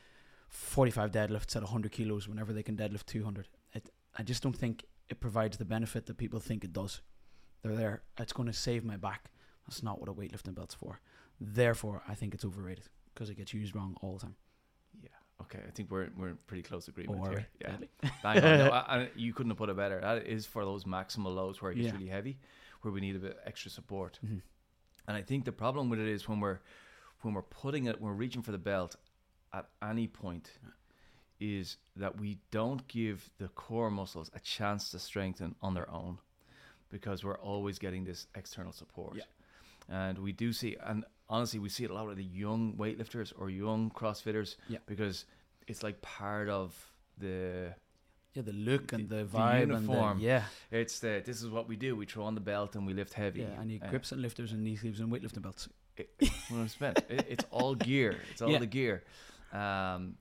45 0.47 1.11
deadlifts 1.11 1.55
at 1.55 1.61
100 1.61 1.91
kilos 1.91 2.27
whenever 2.27 2.51
they 2.51 2.63
can 2.63 2.75
deadlift 2.75 3.05
200. 3.05 3.47
It, 3.73 3.89
I 4.17 4.23
just 4.23 4.41
don't 4.41 4.55
think 4.55 4.85
it 5.11 5.19
provides 5.19 5.57
the 5.57 5.65
benefit 5.65 6.05
that 6.07 6.17
people 6.17 6.39
think 6.39 6.63
it 6.63 6.73
does. 6.73 7.01
They're 7.61 7.75
there. 7.75 8.01
It's 8.17 8.33
going 8.33 8.47
to 8.47 8.53
save 8.53 8.83
my 8.83 8.97
back. 8.97 9.29
That's 9.67 9.83
not 9.83 9.99
what 9.99 10.09
a 10.09 10.13
weightlifting 10.13 10.55
belt's 10.55 10.73
for. 10.73 10.99
Therefore, 11.39 12.01
I 12.07 12.15
think 12.15 12.33
it's 12.33 12.45
overrated 12.45 12.85
because 13.13 13.29
it 13.29 13.35
gets 13.35 13.53
used 13.53 13.75
wrong 13.75 13.95
all 14.01 14.13
the 14.13 14.21
time. 14.21 14.35
Yeah. 15.03 15.09
Okay, 15.41 15.59
I 15.67 15.71
think 15.71 15.91
we're 15.91 16.07
we're 16.17 16.29
in 16.29 16.37
pretty 16.47 16.63
close 16.63 16.87
agreement 16.87 17.27
here. 17.27 17.47
Yeah. 17.59 17.75
Bang 18.23 18.37
on. 18.37 18.57
No, 18.59 18.69
I, 18.71 18.79
I, 19.01 19.09
you 19.15 19.33
couldn't 19.33 19.51
have 19.51 19.57
put 19.57 19.69
it 19.69 19.75
better. 19.77 19.99
That 20.01 20.25
is 20.27 20.45
for 20.45 20.63
those 20.65 20.85
maximal 20.85 21.35
loads 21.35 21.61
where 21.61 21.71
it 21.71 21.75
gets 21.75 21.87
Yeah. 21.87 21.93
really 21.93 22.07
heavy, 22.07 22.37
where 22.81 22.91
we 22.91 23.01
need 23.01 23.15
a 23.15 23.19
bit 23.19 23.37
extra 23.45 23.69
support. 23.69 24.19
Mhm. 24.25 24.41
And 25.07 25.17
I 25.17 25.21
think 25.23 25.45
the 25.45 25.51
problem 25.51 25.89
with 25.89 25.99
it 25.99 26.07
is 26.07 26.27
when 26.29 26.39
we're 26.39 26.59
when 27.21 27.33
we're 27.33 27.41
putting 27.43 27.85
it, 27.85 27.99
when 28.01 28.11
we're 28.11 28.17
reaching 28.17 28.41
for 28.41 28.51
the 28.51 28.57
belt 28.71 28.95
at 29.53 29.65
any 29.83 30.07
point, 30.07 30.51
is 31.41 31.77
that 31.97 32.17
we 32.19 32.37
don't 32.51 32.87
give 32.87 33.29
the 33.39 33.47
core 33.49 33.89
muscles 33.91 34.29
a 34.33 34.39
chance 34.39 34.91
to 34.91 34.99
strengthen 34.99 35.55
on 35.61 35.73
their 35.73 35.89
own, 35.89 36.19
because 36.89 37.23
we're 37.23 37.37
always 37.39 37.79
getting 37.79 38.05
this 38.05 38.27
external 38.35 38.71
support. 38.71 39.15
Yeah. 39.17 39.23
And 39.89 40.17
we 40.19 40.31
do 40.31 40.53
see, 40.53 40.77
and 40.83 41.03
honestly, 41.27 41.59
we 41.59 41.67
see 41.69 41.83
it 41.83 41.89
a 41.91 41.93
lot 41.93 42.07
of 42.09 42.15
the 42.15 42.23
young 42.23 42.73
weightlifters 42.77 43.33
or 43.37 43.49
young 43.49 43.89
CrossFitters, 43.89 44.55
Yeah. 44.69 44.77
because 44.85 45.25
it's 45.67 45.81
like 45.83 46.01
part 46.01 46.47
of 46.47 46.73
the 47.17 47.73
Yeah, 48.33 48.43
the 48.43 48.53
look 48.53 48.93
and 48.93 49.09
The- 49.09 49.15
the 49.15 49.23
the 49.25 49.37
vibe 49.37 49.59
uniform. 49.67 50.11
and 50.11 50.19
the, 50.21 50.25
yeah, 50.25 50.43
it's 50.69 50.99
the 50.99 51.21
this 51.25 51.41
is 51.41 51.49
what 51.49 51.67
we 51.67 51.75
do. 51.75 51.95
We 51.97 52.05
throw 52.05 52.23
on 52.23 52.35
the 52.35 52.39
belt 52.41 52.75
and 52.77 52.85
we 52.87 52.93
lift 52.93 53.13
heavy. 53.13 53.41
yeah. 53.41 53.59
I 53.59 53.65
need 53.65 53.83
Uh, 53.83 53.89
grips 53.89 54.11
and 54.13 54.21
lifters 54.21 54.53
and 54.53 54.63
knee 54.63 54.77
sleeves 54.77 54.99
and 55.01 55.11
weightlifting 55.11 55.41
belts. 55.41 55.67
spent. 56.67 56.99
It, 57.09 57.25
it's 57.27 57.45
all 57.51 57.75
gear. 57.89 58.21
It's 58.31 58.41
all 58.41 58.51
Yeah. 58.51 58.59
the 58.59 58.67
gear. 58.67 59.03
Um, 59.51 60.15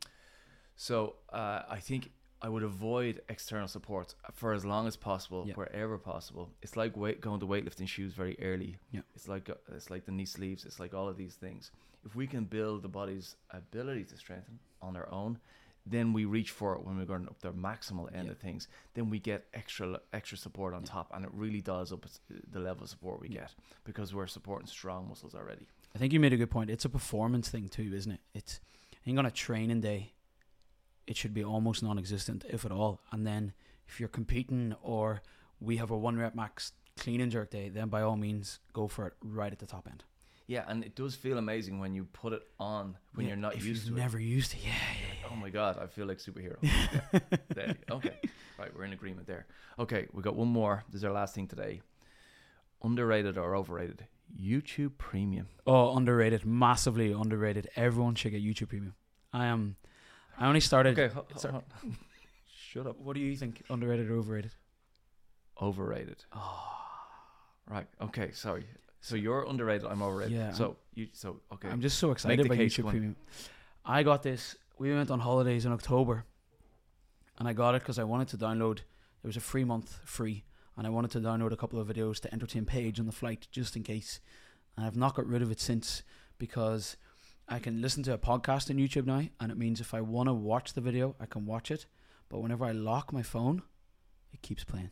so 0.86 1.16
uh, 1.30 1.60
I 1.68 1.78
think 1.78 2.10
I 2.40 2.48
would 2.48 2.62
avoid 2.62 3.20
external 3.28 3.68
support 3.68 4.14
for 4.32 4.54
as 4.54 4.64
long 4.64 4.86
as 4.86 4.96
possible, 4.96 5.44
Yeah. 5.46 5.52
wherever 5.60 5.98
possible. 5.98 6.48
It's 6.62 6.74
like 6.74 6.96
weight, 6.96 7.20
going 7.20 7.40
to 7.40 7.46
weightlifting 7.46 7.86
shoes 7.86 8.14
very 8.14 8.34
early. 8.40 8.78
Yeah. 8.90 9.02
It's 9.14 9.28
like 9.28 9.50
uh, 9.50 9.76
it's 9.76 9.90
like 9.90 10.06
the 10.06 10.12
knee 10.12 10.24
sleeves. 10.24 10.64
It's 10.64 10.80
like 10.80 10.94
all 10.94 11.06
of 11.12 11.16
these 11.18 11.34
things. 11.34 11.70
If 12.06 12.14
we 12.16 12.26
can 12.26 12.44
build 12.44 12.80
the 12.82 12.88
body's 12.88 13.36
ability 13.50 14.04
to 14.04 14.16
strengthen 14.16 14.58
on 14.80 14.94
their 14.94 15.12
own, 15.12 15.38
then 15.84 16.14
we 16.14 16.24
reach 16.24 16.50
for 16.50 16.74
it 16.76 16.82
when 16.84 16.96
we're 16.96 17.04
going 17.14 17.26
up 17.28 17.38
the 17.40 17.52
maximal 17.52 18.06
end 18.14 18.26
Yeah. 18.26 18.32
of 18.32 18.38
things. 18.38 18.68
Then 18.94 19.10
we 19.10 19.18
get 19.18 19.40
extra 19.52 20.00
extra 20.14 20.38
support 20.38 20.72
on 20.72 20.80
Yeah. 20.84 20.92
top, 20.96 21.10
and 21.14 21.26
it 21.26 21.30
really 21.34 21.60
does 21.60 21.92
up 21.92 22.06
the 22.54 22.60
level 22.68 22.84
of 22.84 22.88
support 22.88 23.20
we 23.20 23.28
get 23.28 23.54
because 23.84 24.14
we're 24.14 24.26
supporting 24.38 24.66
strong 24.66 25.08
muscles 25.10 25.34
already. 25.34 25.66
I 25.94 25.98
think 25.98 26.14
you 26.14 26.20
made 26.20 26.32
a 26.32 26.38
good 26.38 26.50
point. 26.50 26.70
It's 26.70 26.86
a 26.86 26.88
performance 27.00 27.50
thing 27.50 27.68
too, 27.68 27.92
isn't 27.94 28.12
it? 28.12 28.20
It's 28.32 28.60
I 28.94 29.04
think 29.04 29.18
on 29.18 29.26
a 29.26 29.30
training 29.30 29.82
day, 29.82 30.12
it 31.06 31.16
should 31.16 31.34
be 31.34 31.44
almost 31.44 31.82
non-existent, 31.82 32.44
if 32.48 32.64
at 32.64 32.72
all. 32.72 33.00
And 33.12 33.26
then 33.26 33.52
if 33.88 33.98
you're 34.00 34.08
competing 34.08 34.74
or 34.82 35.22
we 35.60 35.76
have 35.76 35.90
a 35.90 35.96
one 35.96 36.16
rep 36.16 36.34
max 36.34 36.72
clean 36.98 37.20
and 37.20 37.30
jerk 37.32 37.50
day, 37.50 37.68
then 37.68 37.88
by 37.88 38.02
all 38.02 38.16
means 38.16 38.60
go 38.72 38.86
for 38.88 39.06
it 39.06 39.14
right 39.22 39.52
at 39.52 39.58
the 39.58 39.66
top 39.66 39.86
end. 39.90 40.04
Yeah, 40.46 40.64
and 40.66 40.82
it 40.82 40.96
does 40.96 41.14
feel 41.14 41.38
amazing 41.38 41.78
when 41.78 41.94
you 41.94 42.06
put 42.06 42.32
it 42.32 42.42
on 42.58 42.96
when 43.14 43.24
Yeah, 43.26 43.30
you're 43.34 43.40
not 43.40 43.54
if 43.54 43.64
used 43.64 43.86
you've 43.86 43.94
to 43.94 44.00
never 44.00 44.18
used 44.18 44.52
it. 44.54 44.60
Yeah, 44.64 44.70
yeah, 44.70 45.26
it. 45.26 45.32
Oh 45.32 45.36
my 45.36 45.48
god, 45.48 45.78
I 45.80 45.86
feel 45.86 46.06
like 46.06 46.18
superhero. 46.18 46.56
yeah. 46.62 47.72
Okay, 47.88 48.16
right, 48.58 48.76
we're 48.76 48.82
in 48.82 48.92
agreement 48.92 49.28
there. 49.28 49.46
Okay, 49.78 50.08
we 50.12 50.22
got 50.22 50.34
one 50.34 50.48
more. 50.48 50.82
This 50.90 51.02
is 51.02 51.04
our 51.04 51.12
last 51.12 51.36
thing 51.36 51.46
today. 51.46 51.82
Underrated 52.82 53.38
or 53.38 53.54
overrated? 53.54 54.06
YouTube 54.36 54.98
Premium. 54.98 55.46
Oh, 55.66 55.96
underrated, 55.96 56.44
massively 56.44 57.12
underrated. 57.12 57.68
Everyone 57.76 58.16
should 58.16 58.32
get 58.32 58.42
YouTube 58.42 58.68
Premium. 58.70 58.94
I 59.32 59.46
am. 59.46 59.76
I 60.40 60.46
only 60.48 60.60
started. 60.60 60.98
Okay, 60.98 61.12
ho- 61.14 61.26
ho- 61.32 61.38
sorry. 61.38 61.54
ho- 61.54 61.62
shut 62.48 62.86
up. 62.86 62.98
What 62.98 63.14
do 63.14 63.20
you 63.20 63.36
think? 63.36 63.62
Underrated 63.70 64.10
or 64.10 64.14
overrated? 64.16 64.52
Overrated. 65.60 66.24
Oh, 66.32 66.66
Right. 67.68 67.86
Okay. 68.00 68.32
Sorry. 68.32 68.66
So 69.00 69.14
you're 69.16 69.44
underrated. 69.48 69.86
I'm 69.86 70.02
overrated. 70.02 70.36
Yeah, 70.36 70.52
So 70.52 70.76
you. 70.94 71.08
So 71.12 71.40
okay. 71.52 71.68
I'm 71.68 71.80
just 71.80 71.98
so 71.98 72.10
excited 72.10 72.48
by 72.48 72.56
YouTube 72.56 72.82
go 72.82 72.88
on. 72.88 72.92
Premium. 72.92 73.16
I 73.84 74.02
got 74.02 74.22
this. 74.22 74.56
We 74.78 74.92
went 74.94 75.10
on 75.10 75.20
holidays 75.20 75.64
in 75.66 75.72
October, 75.72 76.24
and 77.38 77.46
I 77.46 77.52
got 77.52 77.74
it 77.74 77.82
because 77.82 77.98
I 77.98 78.04
wanted 78.04 78.28
to 78.28 78.38
download. 78.38 78.76
There 79.22 79.28
was 79.28 79.36
a 79.36 79.40
free 79.40 79.64
month 79.64 80.00
free, 80.04 80.44
and 80.76 80.86
I 80.86 80.90
wanted 80.90 81.10
to 81.12 81.20
download 81.20 81.52
a 81.52 81.56
couple 81.56 81.78
of 81.78 81.86
videos 81.88 82.18
to 82.20 82.32
entertain 82.34 82.64
Paige 82.64 82.98
on 82.98 83.06
the 83.06 83.12
flight 83.12 83.46
just 83.52 83.76
in 83.76 83.82
case. 83.82 84.20
And 84.76 84.84
I've 84.86 84.96
not 84.96 85.14
got 85.14 85.26
rid 85.26 85.42
of 85.42 85.50
it 85.50 85.60
since 85.60 86.02
because 86.38 86.96
I 87.50 87.58
can 87.58 87.82
listen 87.82 88.02
to 88.04 88.14
a 88.14 88.18
podcast 88.18 88.70
on 88.70 88.76
YouTube 88.76 89.06
now, 89.06 89.22
and 89.40 89.52
it 89.52 89.58
means 89.58 89.80
if 89.80 89.92
I 89.92 90.00
want 90.00 90.28
to 90.28 90.32
watch 90.32 90.72
the 90.72 90.80
video, 90.80 91.16
I 91.20 91.26
can 91.26 91.44
watch 91.44 91.70
it. 91.70 91.86
But 92.28 92.38
whenever 92.38 92.64
I 92.64 92.70
lock 92.70 93.12
my 93.12 93.22
phone, 93.22 93.62
it 94.32 94.40
keeps 94.40 94.64
playing 94.64 94.90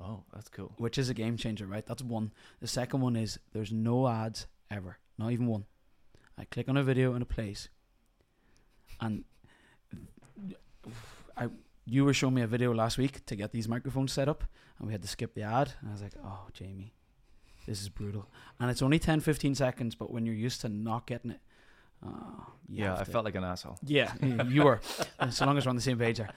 oh, 0.00 0.22
that's 0.32 0.48
cool. 0.48 0.72
which 0.78 0.98
is 0.98 1.08
a 1.08 1.14
game 1.14 1.36
changer, 1.36 1.66
right? 1.66 1.86
That's 1.86 2.02
one. 2.02 2.32
The 2.60 2.66
second 2.66 3.00
one 3.00 3.16
is 3.16 3.38
there's 3.52 3.72
no 3.72 4.08
ads 4.08 4.46
ever, 4.70 4.98
not 5.18 5.32
even 5.32 5.46
one. 5.46 5.64
I 6.36 6.44
click 6.44 6.68
on 6.68 6.76
a 6.76 6.82
video 6.82 7.14
and 7.14 7.22
it 7.22 7.28
plays, 7.28 7.68
and 9.00 9.24
I 11.36 11.48
you 11.84 12.04
were 12.04 12.12
showing 12.14 12.34
me 12.34 12.42
a 12.42 12.46
video 12.46 12.74
last 12.74 12.98
week 12.98 13.24
to 13.26 13.34
get 13.34 13.50
these 13.50 13.66
microphones 13.66 14.12
set 14.12 14.28
up, 14.28 14.44
and 14.78 14.86
we 14.86 14.92
had 14.92 15.02
to 15.02 15.08
skip 15.08 15.34
the 15.34 15.42
ad, 15.42 15.72
and 15.80 15.88
I 15.88 15.92
was 15.92 16.02
like, 16.02 16.12
oh, 16.22 16.46
Jamie, 16.52 16.92
this 17.66 17.80
is 17.80 17.88
brutal. 17.88 18.28
And 18.60 18.70
it's 18.70 18.82
only 18.82 18.98
10, 18.98 19.20
15 19.20 19.54
seconds, 19.54 19.94
but 19.94 20.12
when 20.12 20.26
you're 20.26 20.34
used 20.34 20.60
to 20.60 20.68
not 20.68 21.06
getting 21.06 21.30
it, 21.30 21.40
uh, 22.06 22.10
Yeah, 22.68 22.94
I 22.94 23.04
to- 23.04 23.10
felt 23.10 23.24
like 23.24 23.34
an 23.34 23.44
asshole. 23.44 23.78
yeah, 23.84 24.12
you 24.48 24.62
were. 24.64 24.80
So 25.30 25.46
long 25.46 25.56
as 25.58 25.66
we're 25.66 25.70
on 25.70 25.76
the 25.76 25.82
same 25.82 25.98
page 25.98 26.18
there. 26.18 26.30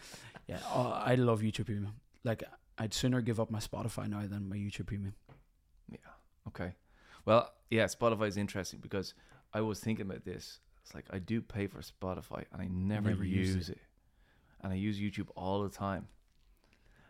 Yeah, 0.48 0.60
oh, 0.74 0.92
I 1.06 1.16
love 1.16 1.42
YouTube 1.42 1.66
Premium. 1.66 1.94
Like, 2.24 2.44
I'd 2.78 2.94
sooner 2.94 3.22
give 3.22 3.40
up 3.40 3.52
my 3.52 3.60
Spotify 3.60 4.08
now 4.10 4.26
than 4.28 4.50
my 4.50 4.56
YouTube 4.58 4.88
Premium. 4.88 5.14
Yeah. 5.90 5.98
Okay. 6.48 6.74
Well, 7.26 7.52
yeah, 7.70 7.86
Spotify 7.86 8.28
is 8.28 8.38
interesting 8.38 8.80
because 8.82 9.14
I 9.54 9.62
was 9.62 9.80
thinking 9.80 10.06
about 10.08 10.26
this. 10.26 10.60
It's 10.84 10.96
like 10.96 11.06
I 11.12 11.20
do 11.20 11.42
pay 11.42 11.68
for 11.68 11.80
Spotify 11.82 12.46
and 12.52 12.62
I 12.62 12.68
never, 12.72 13.10
Never 13.10 13.24
use 13.24 13.56
use 13.56 13.70
it. 13.70 13.78
And 14.62 14.74
I 14.74 14.76
use 14.76 15.00
YouTube 15.00 15.28
all 15.36 15.64
the 15.64 15.70
time. 15.70 16.08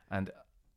And 0.09 0.29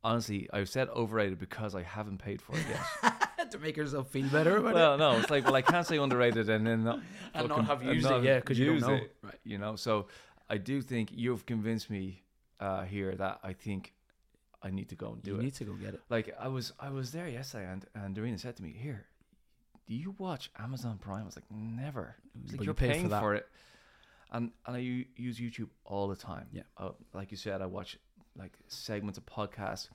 honestly, 0.03 0.49
I've 0.53 0.69
said 0.69 0.87
overrated 0.89 1.37
because 1.39 1.75
I 1.75 1.83
haven't 1.83 2.19
paid 2.19 2.41
for 2.41 2.53
it 2.57 2.65
yet. 2.69 3.13
to 3.51 3.57
make 3.59 3.77
yourself 3.77 4.09
feel 4.09 4.27
better 4.29 4.57
about 4.57 4.73
well, 4.73 4.93
it. 4.95 4.97
no, 4.97 5.17
it's 5.19 5.29
like 5.29 5.45
well, 5.45 5.55
I 5.55 5.61
can't 5.61 5.85
say 5.85 5.97
underrated 5.97 6.49
and 6.49 6.65
then 6.67 6.83
not 6.83 6.99
And 7.33 7.49
not 7.49 7.65
have 7.65 7.83
used 7.83 8.09
it, 8.09 8.23
yeah, 8.23 8.39
because 8.39 8.57
you 8.59 8.65
don't 8.67 8.81
know. 8.81 8.93
it, 8.95 9.15
Right. 9.21 9.39
you 9.43 9.57
know. 9.57 9.75
So 9.75 10.07
I 10.49 10.57
do 10.57 10.81
think 10.81 11.09
you've 11.13 11.45
convinced 11.45 11.89
me 11.89 12.23
uh, 12.59 12.83
here 12.83 13.13
that 13.15 13.39
I 13.43 13.53
think 13.53 13.93
I 14.63 14.69
need 14.71 14.89
to 14.89 14.95
go 14.95 15.11
and 15.13 15.21
do 15.21 15.31
You 15.31 15.35
it. 15.35 15.39
You 15.39 15.43
need 15.45 15.55
to 15.55 15.65
go 15.65 15.73
get 15.73 15.93
it. 15.95 16.01
like 16.09 16.33
I 16.39 16.47
was 16.47 16.73
I 16.79 16.89
was 16.89 17.11
there 17.11 17.27
yesterday 17.27 17.67
and 17.71 17.85
and 17.95 18.15
Dorina 18.15 18.39
said 18.39 18.55
to 18.57 18.63
me, 18.63 18.71
"Here, 18.71 19.05
do 19.87 19.93
you 19.95 20.15
watch 20.17 20.49
Amazon 20.57 20.97
Prime?" 20.97 21.23
I 21.23 21.25
was 21.25 21.35
like, 21.35 21.49
"Never." 21.51 22.15
It's 22.43 22.53
like 22.53 22.61
you 22.61 22.65
you're 22.65 22.73
for 22.73 22.79
paying 22.87 23.09
that. 23.09 23.21
for, 23.21 23.35
it, 23.35 23.47
and 24.31 24.51
and 24.65 24.75
I 24.75 24.79
use 24.79 25.39
YouTube 25.39 25.69
all 25.83 26.07
the 26.07 26.15
time. 26.15 26.47
Yeah. 26.51 26.63
uh, 26.77 26.91
like 27.13 27.29
you 27.31 27.37
said, 27.37 27.61
I 27.61 27.65
watch 27.65 27.97
like 28.37 28.53
segments 28.67 29.17
of 29.17 29.25
podcasts. 29.25 29.89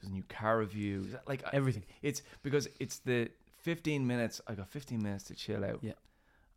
There's 0.00 0.10
a 0.10 0.14
new 0.14 0.22
car 0.28 0.58
review, 0.58 1.06
Like 1.26 1.42
Everything. 1.52 1.84
it's 2.02 2.22
because 2.42 2.68
it's 2.80 2.98
the 3.00 3.30
15 3.62 4.06
minutes. 4.06 4.40
I 4.46 4.54
got 4.54 4.68
15 4.68 5.02
minutes 5.02 5.24
to 5.24 5.34
chill 5.34 5.64
out. 5.64 5.78
Yeah. 5.82 5.92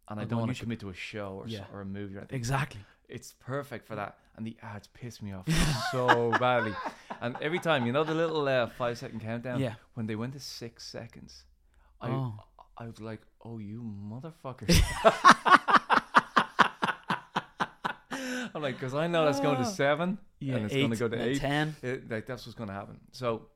And 0.10 0.19
I 0.19 0.25
don't 0.25 0.39
want 0.39 0.56
to 0.56 0.62
commit 0.62 0.80
to 0.82 0.89
a 0.89 0.93
show 0.93 1.39
or, 1.43 1.47
Yeah. 1.47 1.65
or 1.73 1.82
a 1.82 1.86
movie 1.86 2.15
or 2.15 2.19
anything. 2.19 2.36
Exactly. 2.38 2.82
It's 3.08 3.34
perfect 3.39 3.88
for 3.88 3.95
that. 3.95 4.17
And 4.36 4.45
the 4.45 4.56
ads 4.62 4.88
piss 4.88 5.21
me 5.21 5.34
off 5.34 5.45
so 5.91 6.32
badly. 6.39 6.73
And 7.21 7.36
every 7.41 7.60
time, 7.60 7.86
you 7.86 7.91
know, 7.91 8.04
the 8.04 8.13
little 8.13 8.47
uh, 8.47 8.67
five 8.78 8.97
second 8.97 9.19
countdown, 9.21 9.60
Yeah. 9.60 9.73
when 9.95 10.06
they 10.08 10.15
went 10.15 10.34
to 10.34 10.39
six 10.39 10.86
seconds, 10.86 11.43
I, 12.02 12.10
Oh. 12.10 12.34
I 12.78 12.86
was 12.88 12.99
like, 13.02 13.21
oh, 13.43 13.58
you 13.58 13.82
motherfuckers. 13.84 14.80
I'm 18.56 18.62
like, 18.62 18.80
because 18.80 18.94
I 18.94 19.08
know 19.08 19.26
that's 19.26 19.40
going 19.40 19.58
to 19.58 19.68
oh. 19.68 19.72
seven 19.72 20.18
Yeah. 20.40 20.56
and 20.56 20.66
it's 20.66 20.74
going 20.74 20.92
to 20.92 20.98
go 20.98 21.08
to 21.08 21.16
then 21.18 21.28
eight. 21.28 21.40
ten. 21.40 21.76
It, 21.82 22.10
like, 22.10 22.26
that's 22.26 22.46
what's 22.46 22.58
going 22.58 22.70
to 22.70 22.74
happen. 22.74 23.00
So, 23.12 23.48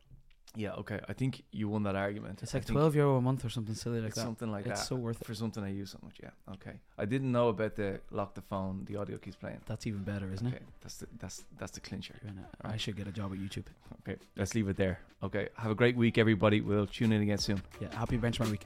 yeah, 0.56 0.74
okay. 0.74 1.00
I 1.10 1.14
think 1.14 1.44
you 1.52 1.68
won 1.68 1.82
that 1.84 1.96
argument. 1.96 2.44
It's 2.44 2.54
like 2.54 2.66
twelve 2.66 2.96
euro 2.96 3.18
a 3.18 3.22
month 3.22 3.44
or 3.44 3.50
something 3.50 3.74
silly 3.74 4.00
like 4.00 4.10
it's 4.10 4.18
that. 4.18 4.22
something 4.22 4.52
like 4.52 4.68
it's 4.68 4.70
that. 4.70 4.78
It's 4.80 4.88
so 4.88 4.96
worth 4.96 5.20
it. 5.20 5.26
for 5.26 5.34
something 5.34 5.64
I 5.64 5.72
use 5.72 5.90
so 5.90 5.98
much. 6.04 6.18
Yeah. 6.22 6.30
Okay. 6.54 6.80
I 6.96 7.06
didn't 7.06 7.32
know 7.32 7.48
about 7.50 7.76
the 7.76 8.02
lock 8.12 8.36
the 8.36 8.42
phone. 8.42 8.86
The 8.86 8.98
audio 8.98 9.18
keeps 9.18 9.36
playing. 9.36 9.62
That's 9.66 9.88
even 9.88 10.04
better, 10.04 10.32
isn't 10.32 10.46
Okay. 10.46 10.58
it? 10.58 10.64
That's 10.82 10.98
the 10.98 11.08
that's 11.18 11.44
that's 11.58 11.72
the 11.72 11.80
clincher. 11.80 12.20
Gonna- 12.24 12.48
I 12.62 12.78
should 12.78 12.96
get 12.96 13.08
a 13.08 13.12
job 13.12 13.34
at 13.34 13.40
YouTube. 13.40 13.66
Okay. 14.08 14.20
Let's 14.38 14.54
leave 14.54 14.68
it 14.68 14.78
there. 14.78 15.00
Okay. 15.24 15.50
Have 15.58 15.72
a 15.72 15.76
great 15.76 15.98
week, 15.98 16.20
everybody. 16.20 16.62
We'll 16.62 16.86
tune 16.86 17.12
in 17.14 17.24
again 17.24 17.40
soon. 17.40 17.60
Yeah. 17.82 17.88
Happy 17.96 18.20
benchmark 18.20 18.52
week. 18.52 18.66